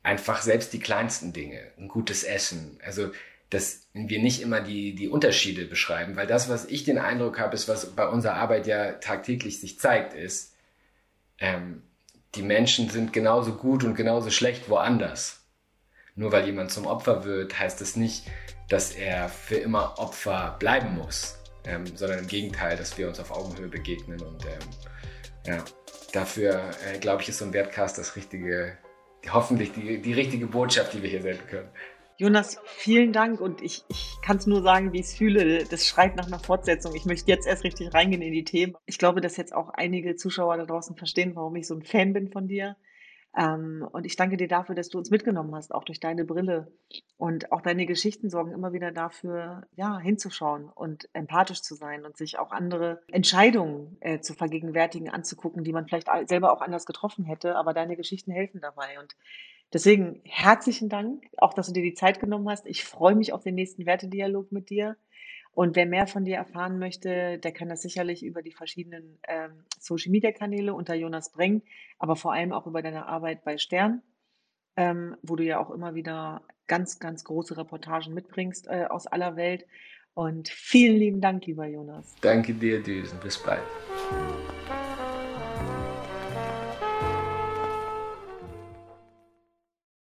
einfach 0.03 0.42
selbst 0.42 0.73
die 0.73 0.81
kleinsten 0.81 1.33
Dinge, 1.33 1.61
ein 1.79 1.88
gutes 1.88 2.25
Essen. 2.25 2.79
Also, 2.85 3.12
dass 3.51 3.87
wir 3.92 4.21
nicht 4.21 4.40
immer 4.40 4.61
die, 4.61 4.95
die 4.95 5.09
Unterschiede 5.09 5.66
beschreiben, 5.66 6.16
weil 6.16 6.27
das, 6.27 6.49
was 6.49 6.64
ich 6.64 6.85
den 6.85 6.99
Eindruck 6.99 7.38
habe, 7.38 7.55
ist, 7.55 7.68
was 7.68 7.95
bei 7.95 8.09
unserer 8.09 8.35
Arbeit 8.35 8.66
ja 8.66 8.92
tagtäglich 8.92 9.61
sich 9.61 9.79
zeigt, 9.79 10.14
ist, 10.14 10.55
ähm, 11.38 11.83
die 12.35 12.42
Menschen 12.42 12.88
sind 12.88 13.12
genauso 13.12 13.55
gut 13.55 13.85
und 13.85 13.95
genauso 13.95 14.31
schlecht 14.31 14.71
woanders. 14.71 15.40
Nur 16.14 16.33
weil 16.33 16.47
jemand 16.47 16.71
zum 16.71 16.87
Opfer 16.87 17.25
wird, 17.25 17.59
heißt 17.59 17.81
das 17.81 17.97
nicht, 17.97 18.25
dass 18.68 18.92
er 18.92 19.29
für 19.29 19.57
immer 19.57 19.98
Opfer 19.98 20.57
bleiben 20.59 20.94
muss, 20.96 21.38
ähm, 21.64 21.85
sondern 21.96 22.20
im 22.20 22.27
Gegenteil, 22.27 22.77
dass 22.77 22.96
wir 22.98 23.09
uns 23.09 23.20
auf 23.20 23.31
Augenhöhe 23.31 23.68
begegnen 23.68 24.20
und, 24.20 24.44
ähm, 24.44 24.61
Ja, 25.44 25.64
dafür 26.12 26.70
äh, 26.87 26.98
glaube 26.98 27.22
ich, 27.22 27.29
ist 27.29 27.38
so 27.38 27.44
ein 27.44 27.53
Wertcast 27.53 27.98
das 27.98 28.14
richtige, 28.14 28.79
hoffentlich 29.33 29.72
die, 29.72 30.01
die 30.01 30.12
richtige 30.12 30.46
Botschaft, 30.46 30.92
die 30.92 31.03
wir 31.03 31.11
hier 31.11 31.22
senden 31.22 31.46
können. 31.48 31.68
Jonas, 32.18 32.61
vielen 32.64 33.12
Dank 33.12 33.40
und 33.40 33.62
ich, 33.62 33.83
ich 33.88 34.16
kann 34.22 34.37
es 34.37 34.46
nur 34.46 34.62
sagen, 34.62 34.92
wie 34.92 35.01
ich 35.01 35.07
es 35.07 35.14
fühle. 35.14 35.64
Das 35.64 35.88
schreit 35.88 36.14
nach 36.14 36.29
einer 36.29 36.38
Fortsetzung. 36.38 36.94
Ich 36.94 37.05
möchte 37.07 37.31
jetzt 37.31 37.46
erst 37.46 37.64
richtig 37.64 37.92
reingehen 37.92 38.22
in 38.22 38.33
die 38.33 38.44
Themen. 38.44 38.77
Ich 38.87 38.98
glaube, 38.98 39.20
dass 39.20 39.37
jetzt 39.37 39.53
auch 39.53 39.70
einige 39.70 40.14
Zuschauer 40.14 40.57
da 40.57 40.64
draußen 40.64 40.94
verstehen, 40.96 41.35
warum 41.35 41.57
ich 41.57 41.66
so 41.66 41.75
ein 41.75 41.83
Fan 41.83 42.12
bin 42.12 42.31
von 42.31 42.46
dir. 42.46 42.77
Ähm, 43.37 43.87
und 43.92 44.05
ich 44.05 44.16
danke 44.16 44.37
dir 44.37 44.49
dafür, 44.49 44.75
dass 44.75 44.90
du 44.90 44.99
uns 44.99 45.11
mitgenommen 45.11 45.55
hast, 45.55 45.75
auch 45.75 45.85
durch 45.85 46.01
deine 46.01 46.25
Brille. 46.25 46.71
Und 47.16 47.51
auch 47.51 47.62
deine 47.62 47.87
Geschichten 47.87 48.29
sorgen 48.29 48.53
immer 48.53 48.73
wieder 48.73 48.92
dafür, 48.92 49.66
ja, 49.75 49.99
hinzuschauen 49.99 50.68
und 50.68 51.09
empathisch 51.14 51.62
zu 51.62 51.75
sein 51.75 52.05
und 52.05 52.16
sich 52.16 52.38
auch 52.38 52.51
andere 52.51 53.03
Entscheidungen 53.11 53.97
äh, 54.01 54.21
zu 54.21 54.35
vergegenwärtigen, 54.35 55.09
anzugucken, 55.09 55.64
die 55.64 55.73
man 55.73 55.87
vielleicht 55.87 56.09
selber 56.29 56.53
auch 56.53 56.61
anders 56.61 56.85
getroffen 56.85 57.25
hätte. 57.25 57.57
Aber 57.57 57.73
deine 57.73 57.97
Geschichten 57.97 58.33
helfen 58.33 58.61
dabei. 58.61 58.99
Und 59.01 59.16
deswegen 59.73 60.21
herzlichen 60.25 60.90
Dank, 60.90 61.25
auch 61.38 61.55
dass 61.55 61.68
du 61.68 61.73
dir 61.73 61.83
die 61.83 61.95
Zeit 61.95 62.21
genommen 62.21 62.49
hast. 62.51 62.66
Ich 62.66 62.85
freue 62.85 63.14
mich 63.14 63.33
auf 63.33 63.42
den 63.42 63.55
nächsten 63.55 63.87
Wertedialog 63.87 64.53
mit 64.53 64.68
dir. 64.68 64.97
Und 65.55 65.77
wer 65.77 65.87
mehr 65.87 66.07
von 66.07 66.25
dir 66.25 66.37
erfahren 66.37 66.79
möchte, 66.79 67.38
der 67.38 67.53
kann 67.53 67.69
das 67.69 67.83
sicherlich 67.83 68.25
über 68.25 68.43
die 68.43 68.53
verschiedenen 68.53 69.19
ähm, 69.29 69.65
Social-Media-Kanäle 69.79 70.73
unter 70.73 70.95
Jonas 70.95 71.31
Breng, 71.31 71.62
aber 71.99 72.17
vor 72.17 72.33
allem 72.33 72.53
auch 72.53 72.67
über 72.67 72.81
deine 72.81 73.07
Arbeit 73.07 73.45
bei 73.45 73.59
Stern, 73.59 74.03
ähm, 74.77 75.17
wo 75.23 75.37
du 75.37 75.45
ja 75.45 75.59
auch 75.59 75.71
immer 75.71 75.95
wieder 75.95 76.43
ganz, 76.67 76.99
ganz 76.99 77.25
große 77.25 77.57
Reportagen 77.59 78.15
mitbringst 78.15 78.67
äh, 78.69 78.87
aus 78.88 79.07
aller 79.07 79.37
Welt. 79.37 79.67
Und 80.15 80.49
vielen 80.49 80.97
lieben 80.97 81.21
Dank, 81.21 81.47
lieber 81.47 81.67
Jonas. 81.67 82.15
Danke 82.23 82.55
dir, 82.55 82.83
Düsen. 82.83 83.19
Bis 83.21 83.38
bald. 83.38 83.62